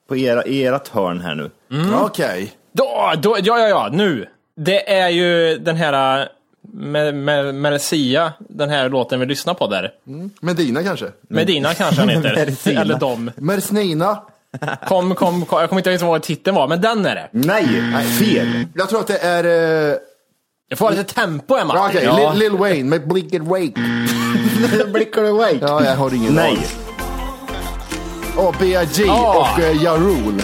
på 0.08 0.16
era, 0.16 0.44
i 0.44 0.64
ert 0.64 0.88
hörn 0.88 1.20
här 1.20 1.34
nu. 1.34 1.50
Okej. 1.94 2.52
Då, 2.72 3.12
då, 3.22 3.36
ja, 3.42 3.58
ja, 3.58 3.68
ja, 3.68 3.88
nu. 3.92 4.26
Det 4.56 4.92
är 4.92 5.08
ju 5.08 5.58
den 5.58 5.76
här 5.76 6.20
eh, 6.20 6.28
med, 6.72 7.14
med, 7.14 7.54
Melsia, 7.54 8.32
den 8.38 8.70
här 8.70 8.88
låten 8.88 9.20
vi 9.20 9.26
lyssnar 9.26 9.54
på 9.54 9.66
där. 9.66 9.90
Medina 10.40 10.82
kanske? 10.82 11.06
Medina 11.28 11.74
kanske 11.74 12.00
han 12.00 12.08
heter. 12.08 12.68
Eller 12.80 12.98
dom. 12.98 13.30
Mersnina. 13.36 14.22
Kom, 14.88 15.14
kom, 15.14 15.44
kom, 15.46 15.60
jag 15.60 15.68
kommer 15.68 15.80
inte 15.88 16.04
ihåg 16.04 16.10
vad 16.12 16.22
titeln 16.22 16.56
var, 16.56 16.68
men 16.68 16.80
den 16.80 17.06
är 17.06 17.14
det. 17.14 17.28
Nej, 17.32 17.66
fel. 18.18 18.66
Jag 18.74 18.88
tror 18.88 19.00
att 19.00 19.06
det 19.06 19.18
är... 19.18 19.44
Uh, 19.90 19.96
Jag 20.68 20.78
får 20.78 20.86
ha 20.86 20.90
lite 20.90 21.14
tempo 21.14 21.54
här, 21.56 21.64
Martin. 21.64 21.84
Okej, 21.84 22.04
Ja. 22.04 22.32
Lil, 22.32 22.38
Lil 22.38 22.58
Wayne 22.58 22.84
med 22.90 23.08
Blink 23.08 23.32
It 23.32 23.42
Wake. 23.42 23.72
Blickar 24.92 25.24
away. 25.24 25.58
Ja, 25.60 25.84
jag 25.84 25.96
har 25.96 26.14
ingen 26.14 26.34
Nej, 26.34 26.50
aning. 26.50 26.64
Åh, 28.38 28.54
B.I.G. 28.60 29.04
Ja. 29.06 29.50
och 29.54 29.58
uh, 29.62 29.82
Ja 29.84 29.96
Rule. 29.96 30.42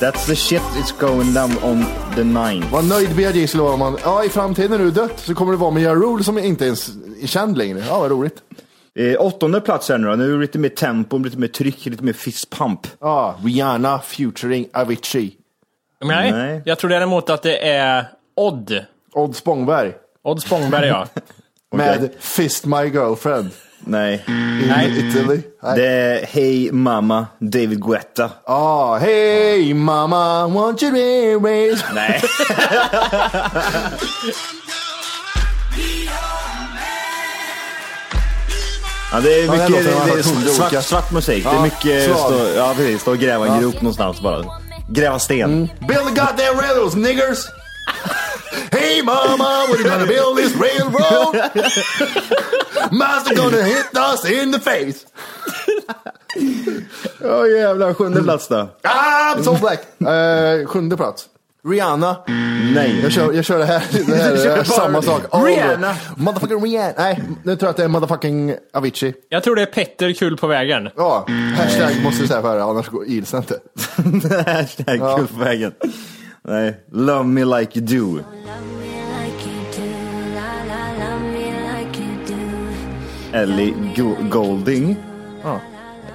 that's 0.00 0.26
the 0.26 0.36
shit 0.36 0.62
it's 0.62 0.92
going 1.00 1.32
down 1.34 1.56
on 1.62 1.84
the 2.16 2.24
nine. 2.24 2.64
Vad 2.72 2.84
nöjd 2.84 3.08
B.I.G. 3.16 3.46
skulle 3.46 3.62
vara 3.62 3.72
om 3.72 3.78
man, 3.78 3.96
ja 4.04 4.24
i 4.24 4.28
framtiden 4.28 4.70
när 4.70 4.78
du 4.78 4.86
är 4.86 4.90
dött 4.90 5.12
så 5.20 5.34
kommer 5.34 5.52
det 5.52 5.58
vara 5.58 5.70
med 5.70 5.82
Ja 5.82 5.94
Rule 5.94 6.24
som 6.24 6.38
inte 6.38 6.64
ens 6.64 6.90
är 7.22 7.26
känd 7.26 7.58
längre. 7.58 7.84
Ja, 7.88 8.00
vad 8.00 8.10
roligt. 8.10 8.36
Eh, 9.00 9.16
åttonde 9.18 9.60
plats 9.60 9.88
här 9.88 9.98
nu 9.98 10.06
då. 10.06 10.16
Nu 10.16 10.28
är 10.28 10.32
det 10.34 10.40
lite 10.40 10.58
mer 10.58 10.68
tempo, 10.68 11.18
lite 11.18 11.38
mer 11.38 11.48
tryck, 11.48 11.86
lite 11.86 12.04
mer 12.04 12.12
fist 12.12 12.50
pump. 12.50 12.86
Ja, 13.00 13.34
Rihanna 13.44 13.98
featuring 13.98 14.68
Avicii. 14.72 15.36
Nej, 16.04 16.32
Nej. 16.32 16.62
jag 16.64 16.78
tror 16.78 16.90
däremot 16.90 17.30
att 17.30 17.42
det 17.42 17.68
är 17.68 18.04
Odd. 18.36 18.84
Odd 19.12 19.36
Spångberg. 19.36 19.92
Odd 20.22 20.42
Spångberg, 20.42 20.88
ja. 20.88 21.06
Med 21.72 22.10
Fist 22.18 22.66
My 22.66 22.84
Girlfriend. 22.84 23.50
Nej, 23.84 24.24
In 24.28 24.72
Italy. 24.96 25.40
Nej. 25.62 25.76
det 25.76 25.86
är 25.86 26.26
Hey 26.26 26.72
Mama, 26.72 27.26
David 27.38 27.84
Guetta. 27.84 28.30
Ah, 28.44 28.98
hey 28.98 29.74
mama, 29.74 30.46
want 30.46 30.82
you 30.82 30.92
to 30.92 31.46
raise... 31.46 31.84
Nej. 31.94 32.22
Ja, 39.12 39.20
det 39.20 39.34
är 39.40 39.44
Ja, 39.46 39.52
mycket 39.52 39.84
det 39.84 39.90
är 39.90 39.94
hört 39.94 40.24
hundra 40.26 40.50
svart, 40.52 40.84
svart 40.84 41.10
musik. 41.10 41.44
det 41.44 41.50
Ja, 41.50 41.56
är 41.58 41.62
mycket 41.62 42.04
stå, 42.16 42.48
ja, 42.56 42.74
precis, 42.76 43.00
stå 43.02 43.10
och 43.10 43.18
gräva 43.18 43.46
en 43.46 43.60
grop 43.60 43.74
någonstans 43.74 44.20
bara. 44.20 44.44
Gräva 44.88 45.18
sten. 45.18 45.70
Build 45.80 46.00
the 46.06 46.20
goddamn 46.20 46.60
railroads, 46.60 46.94
niggers! 46.94 47.38
Hey 48.72 49.02
mama, 49.02 49.66
we're 49.68 49.82
gonna 49.82 50.06
build 50.06 50.36
this 50.36 50.54
railroad! 50.56 51.34
Master 52.92 53.34
gonna 53.36 53.62
hit 53.62 53.96
us 53.96 54.24
in 54.30 54.52
the 54.52 54.58
face! 54.60 55.06
Åh 57.24 57.48
jävlar, 57.50 57.94
sjunde 57.94 58.22
plats 58.22 58.48
då. 58.48 58.68
I'm 59.34 59.42
so 59.44 59.54
black! 59.54 59.80
Eh, 60.00 60.66
sjunde 60.66 60.96
plats. 60.96 61.24
Rihanna. 61.64 62.16
Nej. 62.74 63.00
Jag 63.02 63.12
kör, 63.12 63.32
jag 63.32 63.44
kör 63.44 63.58
det 63.58 63.64
här, 63.64 63.82
det 64.06 64.14
här 64.16 64.30
Du 64.36 64.36
kör 64.42 64.50
är 64.50 64.56
bara 64.56 64.64
samma 64.64 65.02
sak. 65.02 65.22
Rihanna. 65.46 65.94
Motherfucking 66.16 66.62
Rihanna. 66.64 66.92
Nej, 66.98 67.22
nu 67.44 67.56
tror 67.56 67.66
jag 67.66 67.70
att 67.70 67.76
det 67.76 67.84
är 67.84 67.88
motherfucking 67.88 68.54
Avicii. 68.74 69.14
Jag 69.28 69.42
tror 69.44 69.56
det 69.56 69.62
är 69.62 69.66
Petter 69.66 70.12
kul 70.12 70.36
på 70.36 70.46
vägen. 70.46 70.88
Ja, 70.96 71.26
hashtag 71.56 72.02
måste 72.04 72.22
du 72.22 72.28
säga 72.28 72.42
före, 72.42 72.62
annars 72.62 72.88
går- 72.88 73.06
gills 73.06 73.30
det 73.30 73.36
inte. 73.36 73.58
Hashtag 74.52 75.16
kul 75.18 75.26
på 75.26 75.44
vägen. 75.44 75.72
Nej, 76.44 76.74
love 76.92 77.24
me 77.24 77.44
like 77.60 77.78
you 77.80 77.86
do. 77.86 78.22
Ellie 83.32 83.74
Go- 83.96 84.16
Golding. 84.30 84.96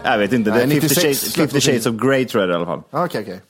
Jag 0.04 0.18
vet 0.18 0.34
inte, 0.34 0.50
det 0.52 0.62
är 0.62 0.68
Nej, 0.68 0.82
50 0.82 0.88
96 0.88 1.02
shades, 1.04 1.36
50 1.36 1.62
shades 1.62 1.86
of 1.86 1.96
Grey 1.96 2.26
tror 2.26 2.42
jag 2.44 2.50
det 2.50 2.54
är 2.54 2.58
i 2.58 2.62
alla 2.62 2.66
fall. 2.66 2.82
Ja, 2.92 3.06
Okej, 3.06 3.22
okej. 3.22 3.42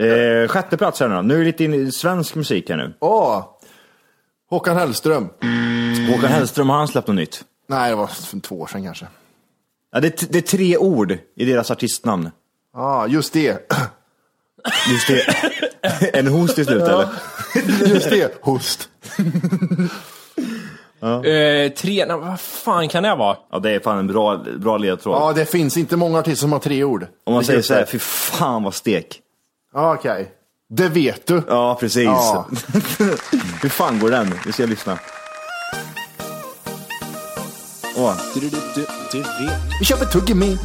Eh, 0.00 0.48
sjätte 0.48 0.76
plats 0.76 1.00
här 1.00 1.08
nu 1.08 1.14
då. 1.14 1.22
Nu 1.22 1.34
är 1.34 1.38
det 1.38 1.44
lite 1.44 1.64
in 1.64 1.74
i 1.74 1.92
svensk 1.92 2.34
musik 2.34 2.68
här 2.70 2.76
nu. 2.76 2.94
Åh! 3.00 3.44
Håkan 4.50 4.76
Hellström. 4.76 5.28
Håkan 6.10 6.30
Hellström, 6.30 6.68
har 6.68 6.76
han 6.78 6.88
släppt 6.88 7.08
något 7.08 7.16
nytt? 7.16 7.44
Nej, 7.68 7.90
det 7.90 7.96
var 7.96 8.06
för 8.06 8.40
två 8.40 8.60
år 8.60 8.66
sedan 8.66 8.84
kanske. 8.84 9.06
Ja, 9.92 10.00
det, 10.00 10.22
är- 10.22 10.26
det 10.30 10.38
är 10.38 10.42
tre 10.42 10.76
ord 10.76 11.18
i 11.36 11.44
deras 11.44 11.70
artistnamn. 11.70 12.30
Ja, 12.74 13.06
just 13.06 13.32
det. 13.32 13.70
Just 14.92 15.08
det. 15.08 15.22
en 16.18 16.26
host 16.26 16.58
i 16.58 16.64
slutet 16.64 16.88
eller? 16.88 17.08
Just 17.94 18.10
det. 18.10 18.34
Host. 18.42 18.88
Eh, 21.02 21.72
tre, 21.72 22.06
nej, 22.06 22.16
vad 22.16 22.40
fan 22.40 22.88
kan 22.88 23.02
det 23.02 23.14
vara? 23.14 23.36
Ja, 23.52 23.58
det 23.58 23.70
är 23.70 23.80
fan 23.80 23.98
en 23.98 24.06
bra, 24.06 24.36
bra 24.58 24.76
ledtråd. 24.78 25.16
Ja, 25.16 25.32
det 25.32 25.44
finns 25.46 25.76
inte 25.76 25.96
många 25.96 26.18
artister 26.18 26.40
som 26.40 26.52
har 26.52 26.58
tre 26.58 26.84
ord. 26.84 27.06
Om 27.26 27.32
man 27.34 27.40
Det 27.42 27.46
säger 27.46 27.62
så 27.62 27.74
här, 27.74 27.84
fy 27.84 27.98
fan 27.98 28.62
vad 28.62 28.74
stek. 28.74 29.20
Ja, 29.76 29.94
Okej. 29.94 30.32
Det 30.68 30.88
vet 30.88 31.26
du. 31.26 31.42
Ja, 31.48 31.76
precis. 31.80 32.04
Ja. 32.04 32.46
Hur 33.62 33.68
fan 33.68 33.98
går 33.98 34.10
den? 34.10 34.34
Vi 34.46 34.52
ska 34.52 34.66
lyssna. 34.66 34.98
Åh. 37.96 38.14
Vi 39.80 39.84
köper 39.84 40.04
tuggummi. 40.04 40.58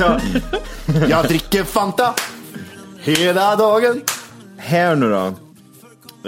Ja. 0.00 0.20
Jag 1.08 1.24
dricker 1.28 1.64
Fanta. 1.64 2.14
Hela 2.98 3.56
dagen. 3.56 4.02
Här 4.58 4.96
nu 4.96 5.10
då. 5.10 5.26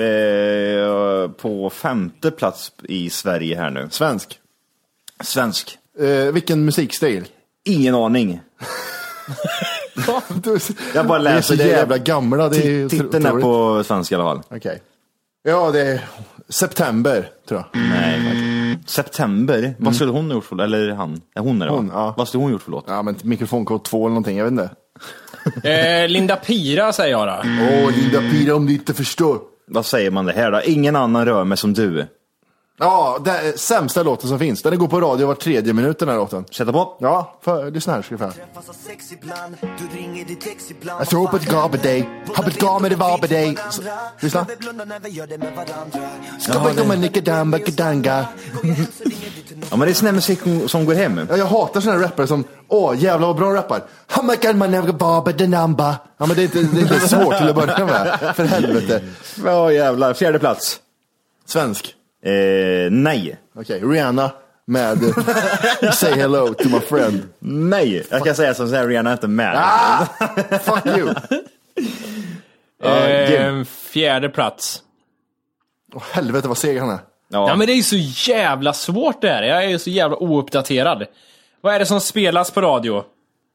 Eh, 0.03 1.31
på 1.31 1.71
femte 1.71 2.31
plats 2.31 2.73
i 2.83 3.11
Sverige 3.11 3.57
här 3.57 3.71
nu. 3.71 3.89
Svensk. 3.91 4.39
Svensk. 5.21 5.79
Eh, 6.01 6.33
vilken 6.33 6.65
musikstil? 6.65 7.25
Ingen 7.65 7.95
aning. 7.95 8.41
Du, 10.43 10.59
Jag 10.95 11.07
bara 11.07 11.19
det 11.19 11.31
är 11.31 11.35
läser 11.35 11.57
så 11.57 11.63
jävla 11.63 11.99
gamla. 11.99 12.49
Det 12.49 12.57
är 12.57 12.89
Titeln 12.89 13.27
är 13.27 13.41
på 13.41 13.85
svenska 13.85 14.15
i 14.15 14.19
alla 14.19 14.25
fall. 14.25 14.43
Okej. 14.57 14.83
Ja, 15.43 15.71
det 15.71 15.81
är 15.81 16.01
september, 16.49 17.31
tror 17.49 17.65
jag. 17.73 17.83
Nej. 17.83 18.79
September? 18.87 19.75
Vad 19.79 19.95
skulle 19.95 20.11
hon 20.11 20.27
ha 20.27 20.35
gjort 20.35 20.45
för 20.45 20.57
låt? 20.57 20.65
Eller 20.65 20.91
han? 20.93 21.21
Ja, 21.35 21.43
hon 21.43 21.63
är 21.63 21.67
det 21.67 21.73
Mm. 21.73 21.85
Hon, 21.85 21.91
ja. 21.95 22.15
Vad 22.17 22.29
skulle 22.29 22.43
hon 22.43 22.53
gjort 22.53 22.63
för 22.63 22.71
låt? 22.71 22.85
Ja, 22.89 23.03
men 23.03 23.17
mikrofonkod 23.23 23.85
2 23.85 23.99
eller 23.99 24.09
någonting, 24.09 24.37
jag 24.39 24.45
vet 24.45 24.53
inte. 24.53 24.71
Eh, 25.65 26.09
Linda 26.09 26.37
Pira 26.37 26.93
säger 26.93 27.11
jag 27.11 27.27
då. 27.29 27.35
Åh, 27.45 27.91
Linda 27.97 28.21
Pira 28.21 28.55
om 28.55 28.67
du 28.67 28.73
inte 28.73 28.95
förstår. 28.95 29.39
Vad 29.67 29.87
säger 29.87 30.11
man 30.11 30.27
det 30.27 30.33
här 30.33 30.51
då? 30.51 30.63
Ingen 30.65 30.97
annan 30.97 31.25
rör 31.27 31.45
mig 31.45 31.59
som 31.59 31.75
du. 31.75 32.07
Ja, 32.81 33.19
det 33.25 33.31
är 33.31 33.57
sämsta 33.57 34.03
låten 34.03 34.29
som 34.29 34.39
finns. 34.39 34.63
Den 34.63 34.79
går 34.79 34.89
på 34.89 35.01
radio 35.01 35.27
var 35.27 35.35
tredje 35.35 35.73
minut 35.73 35.99
den 35.99 36.09
här 36.09 36.17
låten. 36.17 36.45
Sätta 36.51 36.73
på. 36.73 36.97
Ja, 37.01 37.39
för, 37.43 37.71
lyssna 37.71 37.93
här 37.93 38.03
ska 38.03 38.17
vi 38.17 38.19
få. 38.19 38.31
Jag 40.99 41.09
tror 41.09 41.27
på 41.27 41.37
ett 41.37 41.51
gabedej, 41.51 42.09
har 42.35 42.45
ett 42.49 42.59
gav 42.61 42.83
med 42.83 42.91
det. 42.91 43.57
Så- 43.71 43.83
Lyssna. 44.21 44.47
Ska 46.41 46.53
bara 46.61 46.75
komma 46.75 46.95
nickedamba 46.95 47.59
kedanga. 47.59 48.27
Ja 49.71 49.77
men 49.77 49.81
det 49.81 49.91
är 49.91 49.95
sån 49.95 50.07
här 50.07 50.13
musik 50.13 50.41
som 50.67 50.85
går 50.85 50.95
hem. 50.95 51.21
Ja, 51.31 51.37
jag 51.37 51.47
hatar 51.47 51.81
såna 51.81 51.93
här 51.93 52.01
rappare 52.03 52.27
som, 52.27 52.45
åh 52.69 52.95
jävlar 53.03 53.27
vad 53.27 53.37
bra 53.37 53.55
rappar. 53.55 53.83
Hamakan 54.07 54.59
man 54.59 54.71
never 54.71 54.93
baba 54.93 55.33
denamba. 55.33 55.97
Ja 56.19 56.27
men 56.27 56.37
det 56.37 56.43
är 56.43 56.45
inte, 56.45 56.59
det 56.63 56.79
är 56.81 56.83
inte 56.83 57.01
svårt 57.09 57.39
till 57.39 57.49
att 57.49 57.55
börja 57.55 57.87
med. 57.87 58.33
För 58.37 58.45
helvete. 58.45 59.03
Ja 59.45 59.73
jävlar, 59.73 60.15
fjärde 60.15 60.39
plats. 60.39 60.81
Svensk. 61.47 61.95
Eh, 62.25 62.91
nej. 62.91 63.39
Okej, 63.55 63.81
Rihanna 63.81 64.31
med 64.65 65.03
eh, 65.83 65.91
Say 65.91 66.13
hello 66.13 66.55
to 66.55 66.69
my 66.69 66.81
friend. 66.81 67.29
Nej. 67.39 68.07
Jag 68.11 68.25
kan 68.25 68.35
säga 68.35 68.55
som 68.55 68.69
så 68.69 68.75
här, 68.75 68.87
Rihanna 68.89 69.11
är 69.11 69.15
inte 69.15 69.29
med. 69.29 69.55
Ah! 69.57 70.07
Fuck 70.59 70.87
you. 70.87 71.15
Eh, 72.83 73.65
fjärde 73.65 74.29
plats. 74.29 74.83
Åh, 75.95 76.03
helvete 76.13 76.49
vad 76.49 76.59
seg 76.59 76.81
han 76.81 76.91
är. 76.91 76.99
Ja 77.31 77.57
men 77.57 77.67
det 77.67 77.73
är 77.73 77.77
ju 77.77 77.83
så 77.83 77.97
jävla 78.31 78.73
svårt 78.73 79.21
det 79.21 79.29
här. 79.29 79.43
Jag 79.43 79.65
är 79.65 79.69
ju 79.69 79.79
så 79.79 79.91
jävla 79.91 80.17
ouppdaterad. 80.17 81.05
Vad 81.61 81.75
är 81.75 81.79
det 81.79 81.87
som 81.87 82.01
spelas 82.01 82.51
på 82.51 82.61
radio? 82.61 83.05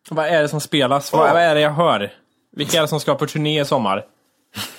Vad 0.10 0.26
är 0.26 0.42
det 0.42 0.48
som 0.48 0.62
spelas? 0.62 1.14
Vad, 1.14 1.34
vad 1.34 1.42
är 1.42 1.56
det 1.56 1.62
jag 1.62 1.72
hör? 1.72 2.14
Vilka 2.56 2.78
är 2.78 2.82
det 2.82 2.88
som 2.88 3.00
ska 3.00 3.16
på 3.16 3.26
turné 3.26 3.62
i 3.62 3.66
sommar? 3.66 4.06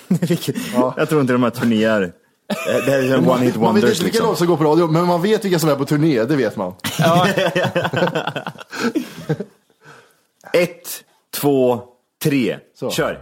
Jag 0.97 1.09
tror 1.09 1.21
inte 1.21 1.33
de 1.33 1.43
här 1.43 1.49
turnéer. 1.49 2.11
Det 2.47 2.91
här 2.91 2.99
är 2.99 3.13
en 3.17 3.29
one 3.29 3.43
hit 3.43 3.55
Man 3.55 3.75
vet 3.75 3.83
wonders 3.83 3.83
inte 3.83 4.03
vilka 4.03 4.05
liksom. 4.05 4.25
låtar 4.25 4.37
som 4.37 4.47
går 4.47 4.57
på 4.57 4.63
radio, 4.63 4.87
men 4.87 5.05
man 5.05 5.21
vet 5.21 5.45
vilka 5.45 5.59
som 5.59 5.69
är 5.69 5.75
på 5.75 5.85
turné, 5.85 6.23
det 6.23 6.35
vet 6.35 6.55
man. 6.55 6.73
Ett, 10.53 11.03
två, 11.35 11.81
tre. 12.23 12.57
Så. 12.79 12.91
Kör. 12.91 13.19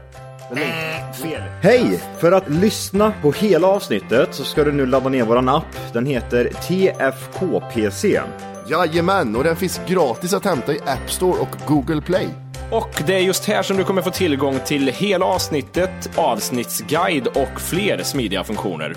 Fel. 1.14 1.42
Hej! 1.62 2.04
För 2.20 2.32
att 2.32 2.50
lyssna 2.50 3.14
på 3.22 3.32
hela 3.32 3.68
avsnittet 3.68 4.30
så 4.32 4.44
ska 4.44 4.64
du 4.64 4.72
nu 4.72 4.86
ladda 4.86 5.10
ner 5.10 5.24
våran 5.24 5.50
app. 5.50 5.94
Den 5.94 6.06
heter 6.06 6.50
TFKPC. 6.68 8.22
Jajamän, 8.70 9.36
och 9.36 9.44
den 9.44 9.56
finns 9.56 9.82
gratis 9.88 10.34
att 10.34 10.46
hämta 10.46 10.74
i 10.74 10.80
App 10.80 11.12
Store 11.12 11.40
och 11.40 11.50
Google 11.68 12.02
Play. 12.02 12.43
Och 12.74 13.04
det 13.08 13.16
är 13.16 13.20
just 13.20 13.46
här 13.46 13.64
som 13.64 13.78
du 13.78 13.84
kommer 13.84 14.02
få 14.02 14.12
tillgång 14.12 14.60
till 14.66 14.88
hela 14.88 15.26
avsnittet, 15.26 16.18
avsnittsguide 16.18 17.28
och 17.28 17.62
fler 17.62 18.04
smidiga 18.04 18.44
funktioner. 18.44 18.96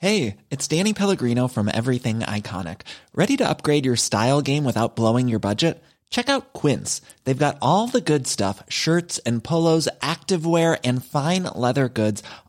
Hey, 0.00 0.36
it's 0.50 0.68
Danny 0.68 0.92
Pellegrino 0.92 1.48
from 1.48 1.68
Everything 1.68 2.20
Iconic. 2.20 2.80
Ready 3.14 3.36
to 3.36 3.48
upgrade 3.48 3.86
your 3.86 3.96
style 3.96 4.42
game 4.42 4.64
without 4.64 4.96
blowing 4.96 5.28
your 5.28 5.40
budget? 5.40 5.82
Check 6.10 6.28
out 6.28 6.52
Quince. 6.52 7.02
They've 7.24 7.46
got 7.46 7.56
all 7.60 7.88
the 7.88 8.00
good 8.00 8.26
stuff 8.26 8.62
shirts 8.68 9.18
and 9.26 9.42
polos, 9.42 9.88
activewear, 10.00 10.78
and 10.84 11.04
fine 11.04 11.44
leather 11.56 11.88
goods, 11.88 12.22